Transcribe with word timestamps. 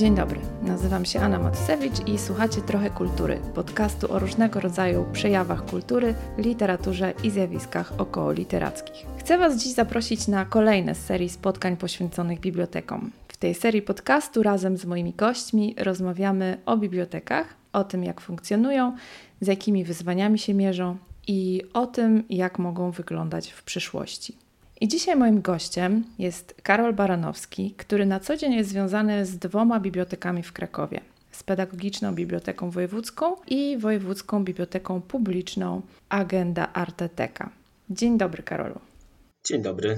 Dzień 0.00 0.14
dobry, 0.14 0.40
nazywam 0.62 1.04
się 1.04 1.20
Anna 1.20 1.38
Matusewicz 1.38 2.08
i 2.08 2.18
słuchacie 2.18 2.60
Trochę 2.60 2.90
Kultury, 2.90 3.40
podcastu 3.54 4.12
o 4.12 4.18
różnego 4.18 4.60
rodzaju 4.60 5.06
przejawach 5.12 5.64
kultury, 5.64 6.14
literaturze 6.38 7.14
i 7.24 7.30
zjawiskach 7.30 7.92
około 7.98 8.32
literackich. 8.32 9.06
Chcę 9.18 9.38
Was 9.38 9.56
dziś 9.62 9.72
zaprosić 9.72 10.28
na 10.28 10.44
kolejne 10.44 10.94
z 10.94 11.04
serii 11.04 11.28
spotkań 11.28 11.76
poświęconych 11.76 12.40
bibliotekom. 12.40 13.10
W 13.28 13.36
tej 13.36 13.54
serii 13.54 13.82
podcastu 13.82 14.42
razem 14.42 14.76
z 14.76 14.84
moimi 14.84 15.12
gośćmi 15.12 15.74
rozmawiamy 15.78 16.58
o 16.66 16.76
bibliotekach, 16.76 17.46
o 17.72 17.84
tym 17.84 18.04
jak 18.04 18.20
funkcjonują, 18.20 18.96
z 19.40 19.46
jakimi 19.46 19.84
wyzwaniami 19.84 20.38
się 20.38 20.54
mierzą 20.54 20.96
i 21.26 21.62
o 21.72 21.86
tym 21.86 22.24
jak 22.30 22.58
mogą 22.58 22.90
wyglądać 22.90 23.50
w 23.50 23.62
przyszłości. 23.62 24.49
I 24.82 24.88
dzisiaj 24.88 25.16
moim 25.16 25.40
gościem 25.40 26.04
jest 26.18 26.54
Karol 26.62 26.94
Baranowski, 26.94 27.74
który 27.76 28.06
na 28.06 28.20
co 28.20 28.36
dzień 28.36 28.52
jest 28.52 28.70
związany 28.70 29.26
z 29.26 29.38
dwoma 29.38 29.80
bibliotekami 29.80 30.42
w 30.42 30.52
Krakowie. 30.52 31.00
Z 31.30 31.42
Pedagogiczną 31.42 32.14
Biblioteką 32.14 32.70
Wojewódzką 32.70 33.36
i 33.46 33.78
Wojewódzką 33.78 34.44
Biblioteką 34.44 35.00
Publiczną 35.00 35.82
Agenda 36.08 36.72
Arteteka. 36.72 37.50
Dzień 37.90 38.18
dobry, 38.18 38.42
Karolu. 38.42 38.80
Dzień 39.44 39.62
dobry. 39.62 39.96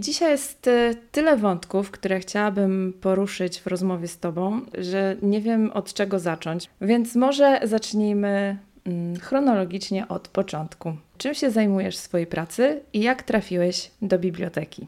Dzisiaj 0.00 0.30
jest 0.30 0.66
y, 0.66 0.94
tyle 1.12 1.36
wątków, 1.36 1.90
które 1.90 2.20
chciałabym 2.20 2.92
poruszyć 3.00 3.60
w 3.60 3.66
rozmowie 3.66 4.08
z 4.08 4.18
Tobą, 4.18 4.60
że 4.78 5.16
nie 5.22 5.40
wiem 5.40 5.70
od 5.72 5.94
czego 5.94 6.18
zacząć. 6.18 6.70
Więc 6.80 7.14
może 7.14 7.60
zacznijmy 7.64 8.58
chronologicznie 9.22 10.08
od 10.08 10.28
początku. 10.28 10.96
Czym 11.18 11.34
się 11.34 11.50
zajmujesz 11.50 11.96
w 11.96 12.00
swojej 12.00 12.26
pracy 12.26 12.80
i 12.92 13.00
jak 13.00 13.22
trafiłeś 13.22 13.90
do 14.02 14.18
biblioteki? 14.18 14.86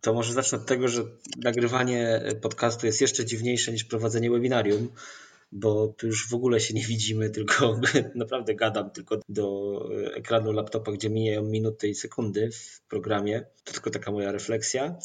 To 0.00 0.14
może 0.14 0.32
zacznę 0.32 0.58
od 0.58 0.66
tego, 0.66 0.88
że 0.88 1.02
nagrywanie 1.44 2.22
podcastu 2.42 2.86
jest 2.86 3.00
jeszcze 3.00 3.24
dziwniejsze 3.24 3.72
niż 3.72 3.84
prowadzenie 3.84 4.30
webinarium, 4.30 4.88
bo 5.52 5.88
tu 5.88 6.06
już 6.06 6.28
w 6.28 6.34
ogóle 6.34 6.60
się 6.60 6.74
nie 6.74 6.84
widzimy, 6.84 7.30
tylko 7.38 7.80
naprawdę 8.14 8.54
gadam 8.54 8.90
tylko 8.90 9.20
do 9.28 9.88
ekranu 10.14 10.52
laptopa, 10.52 10.92
gdzie 10.92 11.10
mijają 11.10 11.42
minuty 11.42 11.88
i 11.88 11.94
sekundy 11.94 12.50
w 12.52 12.82
programie. 12.88 13.44
To 13.64 13.72
tylko 13.72 13.90
taka 13.90 14.12
moja 14.12 14.32
refleksja. 14.32 14.98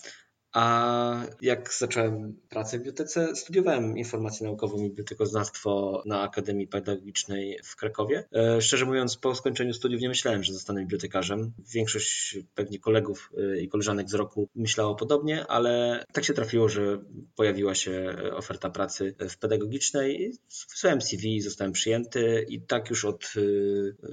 A 0.53 1.25
jak 1.41 1.73
zacząłem 1.73 2.37
pracę 2.49 2.77
w 2.77 2.79
bibliotece, 2.79 3.35
studiowałem 3.35 3.97
informację 3.97 4.47
naukową 4.47 4.77
i 4.77 4.89
bibliotekoznawstwo 4.89 6.03
na 6.05 6.21
Akademii 6.21 6.67
Pedagogicznej 6.67 7.59
w 7.63 7.75
Krakowie. 7.75 8.23
E, 8.33 8.61
szczerze 8.61 8.85
mówiąc, 8.85 9.17
po 9.17 9.35
skończeniu 9.35 9.73
studiów 9.73 10.01
nie 10.01 10.09
myślałem, 10.09 10.43
że 10.43 10.53
zostanę 10.53 10.81
bibliotekarzem. 10.81 11.53
Większość 11.73 12.37
pewnie 12.55 12.79
kolegów 12.79 13.31
e, 13.37 13.61
i 13.61 13.67
koleżanek 13.67 14.09
z 14.09 14.13
roku 14.13 14.49
myślało 14.55 14.95
podobnie, 14.95 15.47
ale 15.47 16.03
tak 16.11 16.25
się 16.25 16.33
trafiło, 16.33 16.69
że 16.69 17.01
pojawiła 17.35 17.75
się 17.75 18.15
oferta 18.33 18.69
pracy 18.69 19.15
w 19.29 19.37
pedagogicznej. 19.37 20.33
Wysłałem 20.71 21.01
CV, 21.01 21.41
zostałem 21.41 21.71
przyjęty 21.71 22.45
i 22.49 22.61
tak 22.61 22.89
już 22.89 23.05
od 23.05 23.33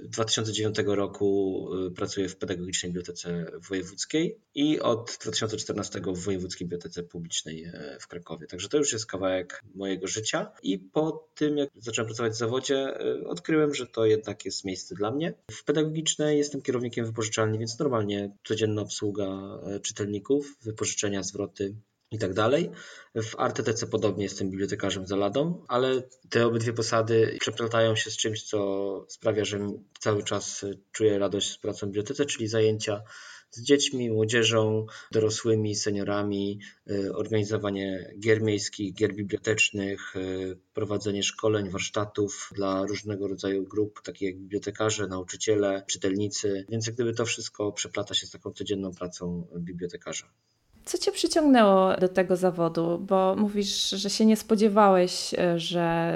2009 0.05 0.79
e, 0.79 0.83
roku 0.83 1.69
pracuję 1.97 2.29
w 2.29 2.37
Pedagogicznej 2.37 2.93
Bibliotece 2.93 3.47
Wojewódzkiej 3.69 4.39
i 4.55 4.81
od 4.81 5.19
2014 5.21 6.01
w 6.07 6.30
Wojewódzkiej 6.31 6.67
Bibliotece 6.67 7.03
Publicznej 7.03 7.65
e, 7.65 7.97
w 8.01 8.09
Krakowie. 8.09 8.47
Także 8.47 8.69
to 8.69 8.79
już 8.79 8.93
jest 8.93 9.07
kawałek 9.07 9.63
mojego 9.75 10.07
życia. 10.07 10.53
I 10.63 10.79
po 10.79 11.29
tym, 11.35 11.57
jak 11.57 11.69
zacząłem 11.77 12.07
pracować 12.07 12.33
w 12.33 12.37
zawodzie, 12.37 12.77
e, 12.77 13.25
odkryłem, 13.27 13.75
że 13.75 13.87
to 13.87 14.07
jednak 14.07 14.45
jest 14.45 14.65
miejsce 14.65 14.95
dla 14.95 15.11
mnie. 15.11 15.35
W 15.51 15.65
pedagogicznej 15.65 16.39
jestem 16.39 16.63
kierownikiem 16.63 17.07
wypożyczalni, 17.07 17.59
więc 17.59 17.79
normalnie 17.79 18.37
codzienna 18.45 18.83
obsługa 18.83 19.27
e, 19.27 19.81
czytelników, 19.81 20.57
wypożyczenia, 20.63 21.23
zwroty 21.23 21.75
i 22.11 22.19
tak 22.19 22.35
dalej. 22.35 22.71
W 23.15 23.39
ArtTC 23.39 23.87
podobnie 23.87 24.23
jestem 24.25 24.51
bibliotekarzem 24.51 25.07
za 25.07 25.17
ladą, 25.17 25.65
ale 25.69 26.03
te 26.31 26.47
obydwie 26.47 26.73
posady 26.73 27.37
przeplatają 27.41 27.97
się 27.97 28.11
z 28.11 28.17
czymś, 28.17 28.43
co 28.43 29.05
sprawia, 29.09 29.45
że 29.45 29.59
cały 30.01 30.25
czas 30.25 30.65
czuję 30.93 31.19
radość 31.19 31.51
z 31.51 31.59
pracą 31.59 31.87
w 31.87 31.91
bibliotece, 31.91 32.27
czyli 32.27 32.49
zajęcia 32.49 33.03
z 33.51 33.63
dziećmi, 33.63 34.11
młodzieżą, 34.11 34.87
dorosłymi, 35.13 35.75
seniorami, 35.75 36.61
y, 36.91 37.15
organizowanie 37.15 38.15
gier 38.21 38.43
miejskich, 38.43 38.95
gier 38.95 39.15
bibliotecznych, 39.15 40.17
y, 40.17 40.59
prowadzenie 40.75 41.23
szkoleń, 41.23 41.71
warsztatów 41.71 42.51
dla 42.55 42.87
różnego 42.87 43.29
rodzaju 43.29 43.67
grup, 43.67 44.03
takich 44.03 44.29
jak 44.29 44.37
bibliotekarze, 44.37 45.07
nauczyciele, 45.07 45.83
czytelnicy. 45.87 46.67
Więc 46.69 46.87
jak 46.87 46.95
gdyby 46.95 47.15
to 47.15 47.25
wszystko 47.25 47.73
przeplata 47.73 48.15
się 48.15 48.27
z 48.27 48.31
taką 48.31 48.53
codzienną 48.53 48.95
pracą 48.95 49.47
bibliotekarza. 49.57 50.27
Co 50.85 50.99
Cię 50.99 51.13
przyciągnęło 51.13 51.97
do 51.97 52.09
tego 52.09 52.37
zawodu? 52.37 52.99
Bo 52.99 53.37
mówisz, 53.37 53.91
że 53.91 54.11
się 54.11 54.27
nie 54.27 54.37
spodziewałeś, 54.37 55.35
y, 55.35 55.59
że 55.59 56.15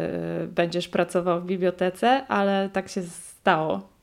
będziesz 0.49 0.89
pracował 0.89 1.41
w 1.41 1.47
bibliotece, 1.47 2.27
ale 2.27 2.71
tak 2.72 2.89
się 2.89 3.03
stało. 3.03 3.94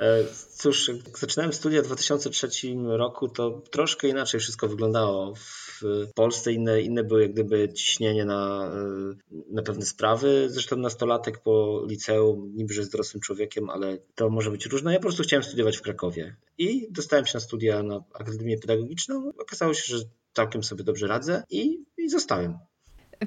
E, 0.00 0.24
cóż, 0.56 0.90
zaczynałem 1.18 1.52
studia 1.52 1.82
w 1.82 1.86
2003 1.86 2.48
roku, 2.84 3.28
to 3.28 3.62
troszkę 3.70 4.08
inaczej 4.08 4.40
wszystko 4.40 4.68
wyglądało. 4.68 5.34
W 5.34 5.82
Polsce 6.14 6.52
inne, 6.52 6.80
inne 6.80 7.04
były 7.04 7.22
jak 7.22 7.32
gdyby 7.32 7.72
ciśnienie 7.72 8.24
na, 8.24 8.72
e, 8.74 9.34
na 9.50 9.62
pewne 9.62 9.86
sprawy. 9.86 10.46
Zresztą 10.50 10.76
nastolatek 10.76 11.38
po 11.38 11.84
liceum, 11.88 12.52
niby 12.56 12.74
że 12.74 12.80
jest 12.80 12.92
dorosłym 12.92 13.20
człowiekiem, 13.20 13.70
ale 13.70 13.98
to 14.14 14.30
może 14.30 14.50
być 14.50 14.66
różne. 14.66 14.92
Ja 14.92 14.98
po 14.98 15.02
prostu 15.02 15.22
chciałem 15.22 15.42
studiować 15.42 15.76
w 15.76 15.82
Krakowie 15.82 16.36
i 16.58 16.86
dostałem 16.90 17.26
się 17.26 17.32
na 17.34 17.40
studia 17.40 17.82
na 17.82 18.04
Akademię 18.14 18.58
Pedagogiczną. 18.58 19.32
Okazało 19.38 19.74
się, 19.74 19.96
że 19.96 20.04
całkiem 20.32 20.64
sobie 20.64 20.84
dobrze 20.84 21.06
radzę 21.06 21.42
i, 21.50 21.84
i 21.98 22.08
zostałem. 22.08 22.58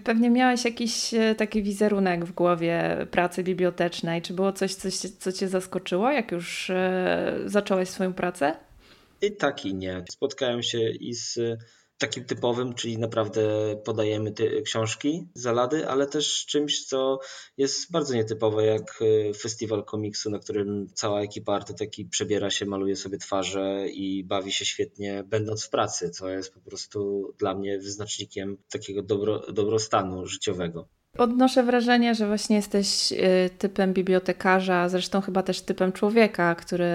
Pewnie 0.04 0.30
miałeś 0.30 0.66
jakiś 0.66 1.14
e, 1.14 1.36
taki 1.36 1.64
wizerunek 1.64 2.26
w 2.26 2.32
głowie 2.32 3.08
pracy 3.12 3.44
bibliotecznej. 3.44 4.22
Czy 4.22 4.34
było 4.34 4.54
coś, 4.54 4.74
coś 4.76 4.94
co 4.96 5.32
Cię 5.32 5.48
zaskoczyło, 5.48 6.12
jak 6.12 6.32
już 6.32 6.70
e, 6.70 7.40
zacząłeś 7.46 7.90
swoją 7.90 8.14
pracę? 8.14 8.56
I 9.22 9.32
tak 9.32 9.66
i 9.66 9.76
nie. 9.76 10.04
Spotkałem 10.12 10.64
się 10.64 10.90
i 10.90 11.14
z 11.14 11.40
takim 11.98 12.26
typowym, 12.26 12.74
czyli 12.74 12.98
naprawdę 12.98 13.42
podajemy 13.86 14.32
te 14.32 14.62
książki 14.62 15.28
z 15.34 15.48
Alady, 15.48 15.88
ale 15.88 16.08
też 16.08 16.46
czymś, 16.46 16.86
co 16.86 17.20
jest 17.58 17.92
bardzo 17.92 18.14
nietypowe, 18.14 18.66
jak 18.66 19.00
e, 19.30 19.34
festiwal 19.34 19.86
komiksu, 19.86 20.30
na 20.30 20.40
którym 20.40 20.88
cała 20.94 21.22
ekipa 21.22 21.54
artyteki 21.54 22.06
przebiera 22.06 22.50
się, 22.50 22.66
maluje 22.66 22.96
sobie 22.96 23.18
twarze 23.18 23.88
i 23.90 24.24
bawi 24.24 24.52
się 24.52 24.66
świetnie, 24.66 25.24
będąc 25.28 25.66
w 25.66 25.70
pracy, 25.70 26.10
co 26.10 26.30
jest 26.30 26.54
po 26.54 26.60
prostu 26.60 27.32
dla 27.40 27.56
mnie 27.56 27.80
wyznacznikiem 27.80 28.58
takiego 28.70 29.04
dobro, 29.04 29.52
dobrostanu 29.52 30.26
życiowego. 30.26 30.88
Odnoszę 31.18 31.64
wrażenie, 31.64 32.16
że 32.16 32.28
właśnie 32.28 32.56
jesteś 32.56 33.12
y, 33.12 33.50
typem 33.58 33.94
bibliotekarza, 33.94 34.90
zresztą 34.90 35.22
chyba 35.22 35.44
też 35.44 35.62
typem 35.62 35.92
człowieka, 35.92 36.56
który 36.56 36.86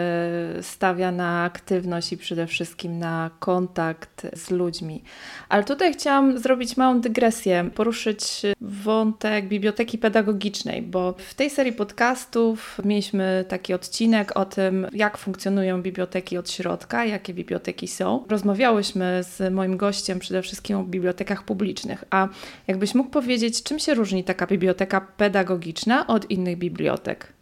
stawia 0.62 1.12
na 1.12 1.43
aktywność 1.45 2.12
i 2.12 2.17
przede 2.17 2.47
wszystkim 2.47 2.99
na 2.99 3.31
kontakt 3.39 4.27
z 4.37 4.51
ludźmi. 4.51 5.03
Ale 5.49 5.65
tutaj 5.65 5.93
chciałam 5.93 6.39
zrobić 6.39 6.77
małą 6.77 7.01
dygresję, 7.01 7.71
poruszyć 7.75 8.43
wątek 8.61 9.49
biblioteki 9.49 9.99
pedagogicznej, 9.99 10.83
bo 10.83 11.15
w 11.19 11.35
tej 11.35 11.50
serii 11.50 11.73
podcastów 11.73 12.81
mieliśmy 12.85 13.45
taki 13.49 13.75
odcinek 13.75 14.37
o 14.37 14.45
tym, 14.45 14.87
jak 14.93 15.19
funkcjonują 15.19 15.83
biblioteki 15.83 16.39
od 16.39 16.50
środka, 16.50 17.05
jakie 17.05 17.35
biblioteki 17.35 17.89
są. 17.89 18.25
Rozmawiałyśmy 18.29 19.21
z 19.23 19.53
moim 19.55 19.77
gościem 19.77 20.19
przede 20.19 20.43
wszystkim 20.43 20.79
o 20.79 20.85
bibliotekach 20.85 21.43
publicznych, 21.43 22.05
a 22.11 22.29
jakbyś 22.67 22.95
mógł 22.95 23.11
powiedzieć, 23.11 23.62
czym 23.62 23.79
się 23.79 23.95
różni 23.95 24.07
różni 24.08 24.24
taka 24.24 24.46
biblioteka 24.46 25.00
pedagogiczna 25.00 26.06
od 26.06 26.30
innych 26.30 26.58
bibliotek? 26.58 27.32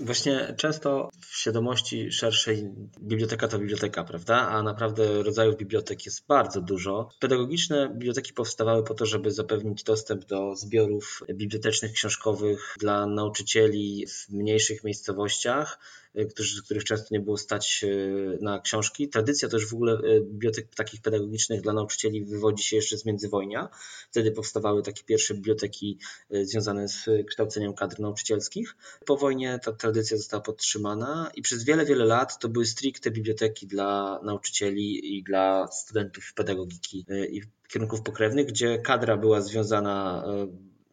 Właśnie 0.00 0.54
często 0.56 1.10
w 1.20 1.36
świadomości 1.36 2.12
szerszej 2.12 2.68
biblioteka 3.00 3.48
to 3.48 3.58
biblioteka, 3.58 4.04
prawda? 4.04 4.36
A 4.36 4.62
naprawdę 4.62 5.22
rodzajów 5.22 5.56
bibliotek 5.56 6.06
jest 6.06 6.26
bardzo 6.26 6.60
dużo. 6.60 7.08
Pedagogiczne 7.20 7.88
biblioteki 7.88 8.32
powstawały 8.32 8.84
po 8.84 8.94
to, 8.94 9.06
żeby 9.06 9.30
zapewnić 9.30 9.82
dostęp 9.82 10.24
do 10.24 10.56
zbiorów 10.56 11.22
bibliotecznych, 11.34 11.92
książkowych 11.92 12.74
dla 12.80 13.06
nauczycieli 13.06 14.06
w 14.06 14.28
mniejszych 14.28 14.84
miejscowościach 14.84 15.78
którzy, 16.24 16.62
których 16.62 16.84
często 16.84 17.06
nie 17.10 17.20
było 17.20 17.36
stać 17.36 17.80
y, 17.84 18.38
na 18.40 18.60
książki. 18.60 19.08
Tradycja 19.08 19.48
też 19.48 19.66
w 19.66 19.74
ogóle 19.74 19.92
y, 19.92 20.20
bibliotek 20.20 20.74
takich 20.74 21.00
pedagogicznych 21.00 21.60
dla 21.60 21.72
nauczycieli 21.72 22.24
wywodzi 22.24 22.64
się 22.64 22.76
jeszcze 22.76 22.98
z 22.98 23.04
międzywojnia. 23.04 23.68
Wtedy 24.10 24.32
powstawały 24.32 24.82
takie 24.82 25.04
pierwsze 25.04 25.34
biblioteki 25.34 25.98
związane 26.30 26.88
z 26.88 27.08
kształceniem 27.28 27.74
kadr 27.74 28.00
nauczycielskich. 28.00 28.76
Po 29.06 29.16
wojnie 29.16 29.58
ta 29.64 29.72
tradycja 29.72 30.16
została 30.16 30.42
podtrzymana 30.42 31.30
i 31.34 31.42
przez 31.42 31.64
wiele, 31.64 31.86
wiele 31.86 32.04
lat 32.04 32.38
to 32.38 32.48
były 32.48 32.66
stricte 32.66 33.10
biblioteki 33.10 33.66
dla 33.66 34.20
nauczycieli 34.22 35.16
i 35.16 35.22
dla 35.22 35.68
studentów 35.72 36.32
pedagogiki 36.34 37.06
i 37.30 37.42
kierunków 37.68 38.02
pokrewnych, 38.02 38.46
gdzie 38.46 38.78
kadra 38.78 39.16
była 39.16 39.40
związana 39.40 40.24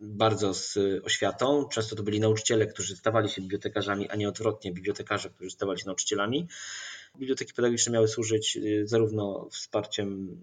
bardzo 0.03 0.53
z 0.53 0.77
oświatą. 1.03 1.67
Często 1.71 1.95
to 1.95 2.03
byli 2.03 2.19
nauczyciele, 2.19 2.67
którzy 2.67 2.95
stawali 2.95 3.29
się 3.29 3.41
bibliotekarzami, 3.41 4.09
a 4.09 4.15
nie 4.15 4.29
odwrotnie, 4.29 4.73
bibliotekarze, 4.73 5.29
którzy 5.29 5.49
stawali 5.49 5.79
się 5.79 5.85
nauczycielami. 5.85 6.47
Biblioteki 7.15 7.53
pedagogiczne 7.53 7.93
miały 7.93 8.07
służyć 8.07 8.57
y, 8.57 8.87
zarówno 8.87 9.47
wsparciem 9.51 10.37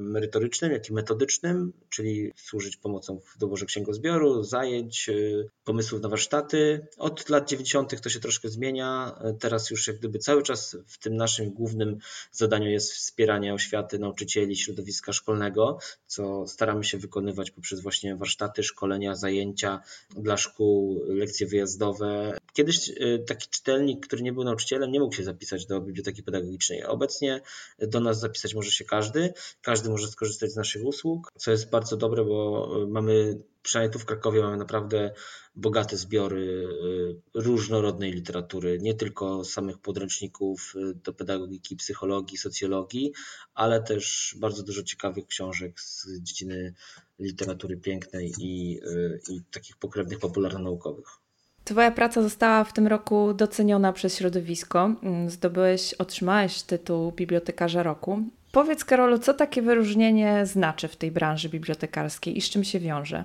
merytorycznym, 0.00 0.72
jak 0.72 0.88
i 0.88 0.92
metodycznym, 0.92 1.72
czyli 1.88 2.32
służyć 2.36 2.76
pomocą 2.76 3.20
w 3.20 3.38
doborze 3.38 3.66
księgozbioru, 3.66 4.42
zajęć, 4.42 5.08
y, 5.08 5.48
pomysłów 5.64 6.02
na 6.02 6.08
warsztaty. 6.08 6.86
Od 6.98 7.28
lat 7.28 7.48
90. 7.48 8.00
to 8.00 8.08
się 8.08 8.20
troszkę 8.20 8.48
zmienia. 8.48 9.20
Teraz 9.40 9.70
już 9.70 9.86
jak 9.86 9.98
gdyby 9.98 10.18
cały 10.18 10.42
czas 10.42 10.76
w 10.86 10.98
tym 10.98 11.16
naszym 11.16 11.50
głównym 11.50 11.98
zadaniu 12.32 12.70
jest 12.70 12.92
wspieranie 12.92 13.54
oświaty 13.54 13.98
nauczycieli, 13.98 14.56
środowiska 14.56 15.12
szkolnego, 15.12 15.78
co 16.06 16.46
staramy 16.46 16.84
się 16.84 16.98
wykonywać 16.98 17.50
poprzez 17.50 17.80
właśnie 17.80 18.16
warsztaty, 18.16 18.62
szkolenia, 18.62 19.14
zajęcia 19.14 19.80
dla 20.10 20.36
szkół, 20.36 21.04
lekcje 21.08 21.46
wyjazdowe. 21.46 22.38
Kiedyś 22.52 22.88
y, 22.88 23.24
taki 23.26 23.48
czytelnik, 23.48 24.06
który 24.06 24.22
nie 24.22 24.32
był 24.32 24.44
nauczycielem, 24.44 24.92
nie 24.92 25.00
mógł 25.00 25.14
się 25.14 25.24
zapisać 25.24 25.66
do 25.66 25.80
biblioteki 25.80 26.22
pedagogicznej. 26.22 26.84
Obecnie 26.84 27.40
do 27.78 28.00
nas 28.00 28.20
zapisać 28.20 28.54
może 28.54 28.70
się 28.70 28.84
każdy, 28.84 29.32
każdy 29.62 29.79
może 29.88 30.08
skorzystać 30.08 30.52
z 30.52 30.56
naszych 30.56 30.84
usług, 30.84 31.32
co 31.36 31.50
jest 31.50 31.70
bardzo 31.70 31.96
dobre, 31.96 32.24
bo 32.24 32.68
y, 32.82 32.86
mamy, 32.86 33.42
przynajmniej 33.62 33.92
tu 33.92 33.98
w 33.98 34.04
Krakowie 34.04 34.42
mamy 34.42 34.56
naprawdę 34.56 35.14
bogate 35.54 35.96
zbiory 35.96 36.42
y, 36.42 37.40
różnorodnej 37.40 38.12
literatury, 38.12 38.78
nie 38.82 38.94
tylko 38.94 39.44
samych 39.44 39.78
podręczników 39.78 40.74
do 40.94 41.12
pedagogiki, 41.12 41.76
psychologii, 41.76 42.38
socjologii, 42.38 43.12
ale 43.54 43.82
też 43.82 44.36
bardzo 44.38 44.62
dużo 44.62 44.82
ciekawych 44.82 45.26
książek 45.26 45.80
z 45.80 46.06
dziedziny 46.20 46.74
literatury 47.18 47.76
pięknej 47.76 48.32
i, 48.38 48.80
i 49.28 49.42
takich 49.50 49.76
pokrewnych 49.76 50.18
popularno-naukowych. 50.18 51.20
Twoja 51.64 51.90
praca 51.90 52.22
została 52.22 52.64
w 52.64 52.72
tym 52.72 52.86
roku 52.86 53.34
doceniona 53.34 53.92
przez 53.92 54.16
środowisko. 54.18 54.90
Mm, 55.02 55.30
zdobyłeś, 55.30 55.94
otrzymałeś 55.94 56.62
tytuł 56.62 57.12
bibliotekarza 57.12 57.82
roku. 57.82 58.22
Powiedz, 58.52 58.84
Karolu, 58.84 59.18
co 59.18 59.34
takie 59.34 59.62
wyróżnienie 59.62 60.46
znaczy 60.46 60.88
w 60.88 60.96
tej 60.96 61.10
branży 61.10 61.48
bibliotekarskiej 61.48 62.38
i 62.38 62.40
z 62.40 62.50
czym 62.50 62.64
się 62.64 62.80
wiąże? 62.80 63.24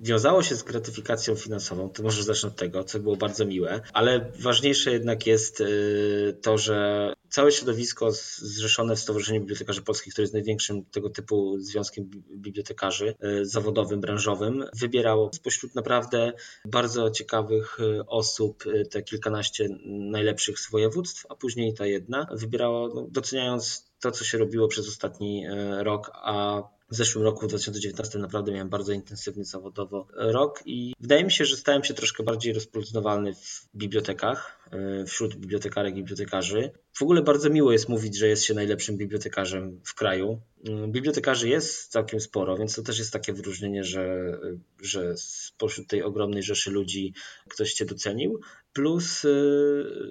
Wiązało 0.00 0.42
się 0.42 0.54
z 0.54 0.62
gratyfikacją 0.62 1.34
finansową, 1.34 1.90
to 1.90 2.02
może 2.02 2.22
zacznę 2.22 2.48
od 2.48 2.56
tego, 2.56 2.84
co 2.84 2.98
było 2.98 3.16
bardzo 3.16 3.44
miłe, 3.46 3.80
ale 3.92 4.32
ważniejsze 4.38 4.92
jednak 4.92 5.26
jest 5.26 5.60
y, 5.60 6.38
to, 6.42 6.58
że 6.58 7.12
całe 7.28 7.52
środowisko 7.52 8.12
zrzeszone 8.12 8.96
w 8.96 9.00
Stowarzyszeniu 9.00 9.40
Bibliotekarzy 9.40 9.82
Polskich, 9.82 10.12
które 10.12 10.22
jest 10.22 10.34
największym 10.34 10.84
tego 10.84 11.10
typu 11.10 11.58
związkiem 11.58 12.10
bibliotekarzy 12.30 13.14
y, 13.24 13.46
zawodowym, 13.46 14.00
branżowym, 14.00 14.64
wybierało 14.74 15.30
spośród 15.34 15.74
naprawdę 15.74 16.32
bardzo 16.64 17.10
ciekawych 17.10 17.80
y, 17.80 18.06
osób 18.06 18.64
te 18.90 19.02
kilkanaście 19.02 19.68
najlepszych 19.86 20.58
z 20.58 20.70
województw, 20.70 21.26
a 21.28 21.34
później 21.34 21.74
ta 21.74 21.86
jedna 21.86 22.26
wybierało, 22.32 22.88
no, 22.94 23.06
doceniając 23.10 23.88
to, 24.00 24.10
co 24.10 24.24
się 24.24 24.38
robiło 24.38 24.68
przez 24.68 24.88
ostatni 24.88 25.46
rok, 25.82 26.10
a 26.14 26.62
w 26.90 26.94
zeszłym 26.96 27.24
roku, 27.24 27.46
w 27.46 27.48
2019, 27.48 28.18
naprawdę 28.18 28.52
miałem 28.52 28.68
bardzo 28.68 28.92
intensywny 28.92 29.44
zawodowo 29.44 30.06
rok 30.16 30.62
i 30.66 30.94
wydaje 31.00 31.24
mi 31.24 31.32
się, 31.32 31.44
że 31.44 31.56
stałem 31.56 31.84
się 31.84 31.94
troszkę 31.94 32.22
bardziej 32.22 32.52
rozpoznawalny 32.52 33.34
w 33.34 33.68
bibliotekach, 33.74 34.68
e, 34.72 35.04
wśród 35.04 35.34
bibliotekarek 35.34 35.94
i 35.94 35.96
bibliotekarzy. 35.96 36.70
W 36.92 37.02
ogóle 37.02 37.22
bardzo 37.22 37.50
miło 37.50 37.72
jest 37.72 37.88
mówić, 37.88 38.18
że 38.18 38.28
jest 38.28 38.44
się 38.44 38.54
najlepszym 38.54 38.96
bibliotekarzem 38.96 39.80
w 39.84 39.94
kraju. 39.94 40.40
Mm, 40.68 40.92
bibliotekarzy 40.92 41.48
jest 41.48 41.90
całkiem 41.90 42.20
sporo, 42.20 42.56
więc 42.56 42.74
to 42.74 42.82
też 42.82 42.98
jest 42.98 43.12
takie 43.12 43.32
wyróżnienie, 43.32 43.84
że, 43.84 44.38
że 44.82 45.16
spośród 45.16 45.88
tej 45.88 46.02
ogromnej 46.02 46.42
rzeszy 46.42 46.70
ludzi 46.70 47.14
ktoś 47.48 47.72
cię 47.72 47.84
docenił. 47.84 48.40
Plus 48.72 49.24
e, 49.24 49.28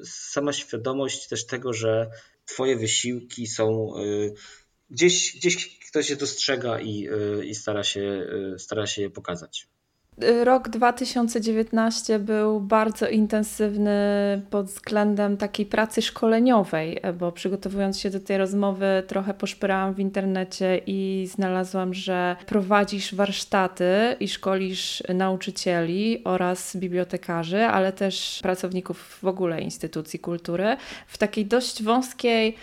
sama 0.03 0.53
świadomość 0.53 1.27
też 1.27 1.45
tego, 1.45 1.73
że 1.73 2.09
Twoje 2.47 2.77
wysiłki 2.77 3.47
są 3.47 3.93
e, 3.95 4.01
gdzieś, 4.89 5.35
gdzieś 5.37 5.79
ktoś 5.89 6.09
je 6.09 6.15
dostrzega 6.15 6.79
i, 6.79 7.07
y, 7.39 7.45
i 7.45 7.55
stara, 7.55 7.83
się, 7.83 8.27
y, 8.55 8.59
stara 8.59 8.87
się 8.87 9.01
je 9.01 9.09
pokazać. 9.09 9.67
Rok 10.43 10.69
2019 10.69 12.19
był 12.19 12.59
bardzo 12.59 13.09
intensywny 13.09 13.91
pod 14.49 14.65
względem 14.65 15.37
takiej 15.37 15.65
pracy 15.65 16.01
szkoleniowej, 16.01 17.01
bo 17.19 17.31
przygotowując 17.31 17.99
się 17.99 18.09
do 18.09 18.19
tej 18.19 18.37
rozmowy, 18.37 19.03
trochę 19.07 19.33
poszperałam 19.33 19.93
w 19.93 19.99
internecie 19.99 20.81
i 20.85 21.29
znalazłam, 21.31 21.93
że 21.93 22.35
prowadzisz 22.45 23.15
warsztaty 23.15 24.15
i 24.19 24.27
szkolisz 24.27 25.03
nauczycieli 25.13 26.21
oraz 26.23 26.75
bibliotekarzy, 26.75 27.65
ale 27.65 27.93
też 27.93 28.39
pracowników 28.41 29.19
w 29.21 29.27
ogóle 29.27 29.61
instytucji 29.61 30.19
kultury 30.19 30.77
w 31.07 31.17
takiej 31.17 31.45
dość 31.45 31.83
wąskiej 31.83 32.55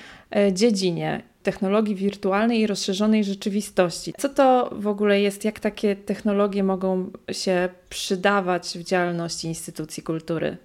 dziedzinie 0.52 1.22
technologii 1.42 1.94
wirtualnej 1.94 2.60
i 2.60 2.66
rozszerzonej 2.66 3.24
rzeczywistości. 3.24 4.12
Co 4.18 4.28
to 4.28 4.70
w 4.72 4.86
ogóle 4.86 5.20
jest, 5.20 5.44
jak 5.44 5.60
takie 5.60 5.96
technologie 5.96 6.62
mogą 6.62 7.10
się 7.32 7.68
przydawać 7.88 8.78
w 8.78 8.84
działalności 8.84 9.48
instytucji 9.48 10.02
kultury? 10.02 10.56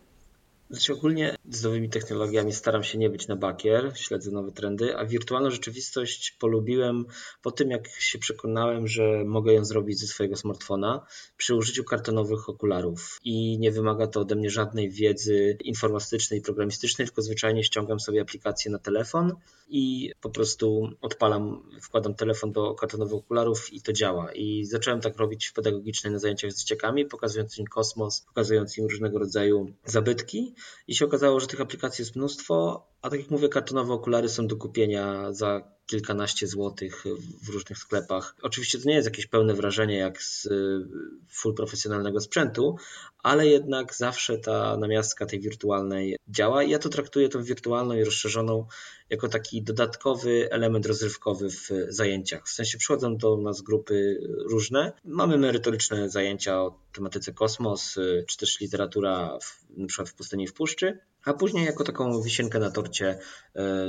Znaczy 0.70 0.94
ogólnie 0.94 1.36
z 1.50 1.64
nowymi 1.64 1.90
technologiami 1.90 2.54
staram 2.54 2.84
się 2.84 2.98
nie 2.98 3.10
być 3.10 3.28
na 3.28 3.36
bakier, 3.36 3.92
śledzę 3.96 4.32
nowe 4.32 4.52
trendy, 4.52 4.98
a 4.98 5.06
wirtualną 5.06 5.50
rzeczywistość 5.50 6.36
polubiłem 6.40 7.06
po 7.42 7.52
tym, 7.52 7.72
jak 7.72 7.88
się 7.88 8.20
przekonałem, 8.20 8.88
że 8.88 9.24
mogę 9.26 9.54
ją 9.54 9.66
zrobić 9.66 10.00
ze 10.00 10.08
swojego 10.08 10.36
smartfona 10.36 11.06
przy 11.38 11.56
użyciu 11.56 11.84
kartonowych 11.84 12.50
okularów. 12.50 13.20
I 13.24 13.60
nie 13.60 13.72
wymaga 13.72 14.08
to 14.08 14.20
ode 14.20 14.36
mnie 14.36 14.50
żadnej 14.50 14.90
wiedzy 14.90 15.58
informatycznej, 15.64 16.42
programistycznej, 16.42 17.08
tylko 17.08 17.22
zwyczajnie 17.22 17.64
ściągam 17.64 18.00
sobie 18.00 18.22
aplikację 18.22 18.72
na 18.72 18.80
telefon 18.80 19.36
i 19.70 20.12
po 20.22 20.30
prostu 20.30 20.90
odpalam, 21.02 21.64
wkładam 21.82 22.16
telefon 22.16 22.52
do 22.52 22.76
kartonowych 22.76 23.14
okularów 23.14 23.74
i 23.74 23.82
to 23.82 23.94
działa. 23.94 24.34
I 24.34 24.66
zacząłem 24.66 25.02
tak 25.02 25.18
robić 25.18 25.48
w 25.48 25.54
pedagogicznej 25.54 26.14
na 26.14 26.20
zajęciach 26.20 26.52
z 26.52 26.60
dzieciakami, 26.60 27.06
pokazując 27.06 27.58
im 27.58 27.68
kosmos, 27.68 28.22
pokazując 28.22 28.78
im 28.78 28.86
różnego 28.86 29.20
rodzaju 29.20 29.74
zabytki 29.86 30.54
i 30.88 30.96
się 30.96 31.06
okazało, 31.06 31.40
że 31.40 31.48
tych 31.48 31.62
aplikacji 31.62 32.02
jest 32.02 32.16
mnóstwo, 32.16 32.88
a 33.02 33.10
tak 33.10 33.20
jak 33.20 33.30
mówię, 33.30 33.50
kartonowe 33.50 33.94
okulary 33.94 34.30
są 34.30 34.48
do 34.48 34.56
kupienia 34.56 35.34
za 35.34 35.80
kilkanaście 35.86 36.48
złotych 36.48 37.04
w 37.44 37.50
różnych 37.50 37.78
sklepach. 37.78 38.36
Oczywiście 38.42 38.80
to 38.80 38.90
nie 38.90 38.96
jest 38.96 39.08
jakieś 39.08 39.26
pełne 39.26 39.54
wrażenie 39.54 39.98
jak 39.98 40.24
z 40.24 40.46
y, 40.46 40.88
full 41.30 41.56
profesjonalnego 41.56 42.20
sprzętu, 42.20 42.76
ale 43.24 43.48
jednak 43.48 43.96
zawsze 43.96 44.38
ta 44.38 44.78
namiastka 44.78 45.26
tej 45.26 45.40
wirtualnej 45.40 46.18
działa 46.28 46.64
i 46.64 46.70
ja 46.70 46.80
to 46.80 46.90
traktuję 46.90 47.30
tą 47.30 47.44
wirtualną 47.44 47.96
i 47.96 48.04
rozszerzoną 48.04 48.66
jako 49.10 49.28
taki 49.28 49.64
dodatkowy 49.64 50.52
element 50.52 50.86
rozrywkowy 50.86 51.50
w 51.50 51.70
zajęciach. 51.88 52.48
W 52.48 52.52
sensie 52.52 52.78
przychodzą 52.78 53.18
do 53.18 53.38
nas 53.38 53.62
grupy 53.62 54.20
różne. 54.50 54.92
Mamy 55.06 55.38
merytoryczne 55.38 56.10
zajęcia 56.10 56.62
o 56.62 56.80
tematyce 56.94 57.34
kosmos, 57.34 57.98
y, 57.98 58.26
czy 58.28 58.38
też 58.38 58.60
literatura 58.60 59.38
w, 59.42 59.78
na 59.78 59.88
przykład 59.88 60.10
w 60.10 60.14
pustyni 60.14 60.48
w 60.48 60.54
puszczy, 60.54 61.00
a 61.30 61.34
później 61.34 61.66
jako 61.66 61.84
taką 61.84 62.22
wisienkę 62.22 62.60
na 62.60 62.72
torcie 62.72 63.20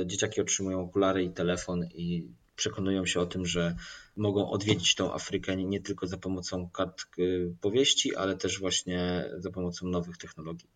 y, 0.01 0.05
dzieciaki 0.05 0.41
otrzymują 0.41 0.81
okulary 0.81 1.23
i 1.23 1.29
telefon 1.29 1.85
i 1.93 2.27
przekonują 2.55 3.05
się 3.05 3.19
o 3.19 3.25
tym, 3.25 3.45
że 3.45 3.75
mogą 4.17 4.49
odwiedzić 4.49 4.95
tą 4.95 5.13
Afrykę 5.13 5.55
nie 5.55 5.81
tylko 5.81 6.07
za 6.07 6.17
pomocą 6.17 6.69
kart 6.69 7.01
y, 7.19 7.53
powieści, 7.61 8.15
ale 8.15 8.37
też 8.37 8.59
właśnie 8.59 9.29
za 9.37 9.51
pomocą 9.51 9.87
nowych 9.87 10.17
technologii. 10.17 10.69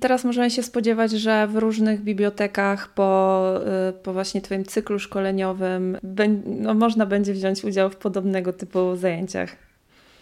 Teraz 0.00 0.24
możemy 0.24 0.50
się 0.50 0.62
spodziewać, 0.62 1.10
że 1.10 1.46
w 1.46 1.56
różnych 1.56 2.02
bibliotekach 2.02 2.94
po, 2.94 3.52
y, 3.88 3.92
po 3.92 4.12
właśnie 4.12 4.40
Twoim 4.40 4.64
cyklu 4.64 4.98
szkoleniowym 4.98 5.98
no, 6.44 6.74
można 6.74 7.06
będzie 7.06 7.32
wziąć 7.32 7.64
udział 7.64 7.90
w 7.90 7.96
podobnego 7.96 8.52
typu 8.52 8.96
zajęciach. 8.96 9.69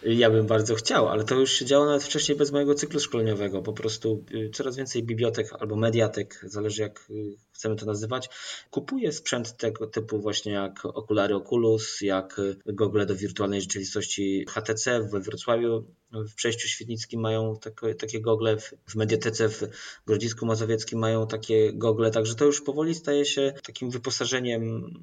Ja 0.03 0.29
bym 0.29 0.47
bardzo 0.47 0.75
chciał, 0.75 1.09
ale 1.09 1.23
to 1.23 1.35
już 1.35 1.51
się 1.51 1.65
działo 1.65 1.85
nawet 1.85 2.03
wcześniej 2.03 2.37
bez 2.37 2.51
mojego 2.51 2.75
cyklu 2.75 2.99
szkoleniowego. 2.99 3.61
Po 3.61 3.73
prostu 3.73 4.25
y, 4.33 4.49
coraz 4.53 4.75
więcej 4.75 5.03
bibliotek 5.03 5.53
albo 5.59 5.75
mediatek, 5.75 6.41
zależy 6.43 6.81
jak 6.81 7.05
y, 7.09 7.35
chcemy 7.51 7.75
to 7.75 7.85
nazywać, 7.85 8.29
kupuje 8.71 9.11
sprzęt 9.11 9.57
tego 9.57 9.87
typu 9.87 10.19
właśnie 10.21 10.51
jak 10.51 10.85
okulary 10.85 11.35
Oculus, 11.35 12.01
jak 12.01 12.41
gogle 12.65 13.05
do 13.05 13.15
wirtualnej 13.15 13.61
rzeczywistości 13.61 14.45
HTC 14.49 15.01
we 15.01 15.19
Wrocławiu. 15.19 15.83
W 16.11 16.35
przejściu 16.35 16.67
świetnickim 16.67 17.21
mają 17.21 17.57
takie, 17.57 17.95
takie 17.95 18.21
gogle, 18.21 18.57
w 18.87 18.95
mediatece 18.95 19.49
w 19.49 19.63
Grodzisku 20.07 20.45
Mazowieckim 20.45 20.99
mają 20.99 21.27
takie 21.27 21.73
gogle, 21.73 22.11
także 22.11 22.35
to 22.35 22.45
już 22.45 22.61
powoli 22.61 22.95
staje 22.95 23.25
się 23.25 23.53
takim 23.63 23.89
wyposażeniem 23.89 24.93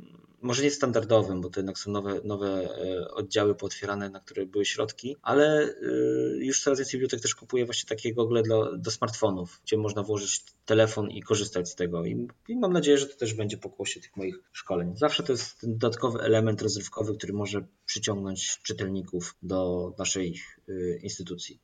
może 0.43 0.62
nie 0.62 0.71
standardowym, 0.71 1.41
bo 1.41 1.50
to 1.50 1.61
jednak 1.61 1.79
są 1.79 1.91
nowe, 1.91 2.21
nowe 2.25 2.49
e, 2.49 3.11
oddziały 3.11 3.55
pootwierane, 3.55 4.11
na 4.11 4.21
które 4.21 4.47
były 4.47 4.65
środki, 4.65 4.86
ale 5.23 5.62
e, 5.62 5.75
już 6.37 6.62
coraz 6.62 6.78
więcej 6.78 6.93
bibliotek 6.93 7.21
też 7.21 7.35
kupuje 7.35 7.64
właśnie 7.64 7.88
takie 7.88 8.14
gogle 8.14 8.43
do, 8.43 8.76
do 8.76 8.90
smartfonów, 8.90 9.61
gdzie 9.64 9.76
można 9.76 10.02
włożyć 10.02 10.45
telefon 10.64 11.11
i 11.11 11.23
korzystać 11.23 11.69
z 11.71 11.75
tego. 11.75 12.05
I, 12.05 12.28
I, 12.49 12.57
mam 12.57 12.73
nadzieję, 12.73 12.99
że 12.99 13.07
to 13.07 13.16
też 13.16 13.35
będzie 13.35 13.57
pokłosie 13.57 14.00
tych 14.00 14.16
moich 14.16 14.37
szkoleń. 14.52 14.97
Zawsze 14.97 15.23
to 15.23 15.33
jest 15.33 15.61
ten 15.61 15.78
dodatkowy 15.78 16.21
element 16.21 16.62
rozrywkowy, 16.62 17.16
który 17.16 17.33
może 17.33 17.66
przyciągnąć 17.87 18.59
czytelników 18.62 19.35
do 19.43 19.93
naszej 19.99 20.40
e, 20.69 20.97
instytucji. 20.97 21.61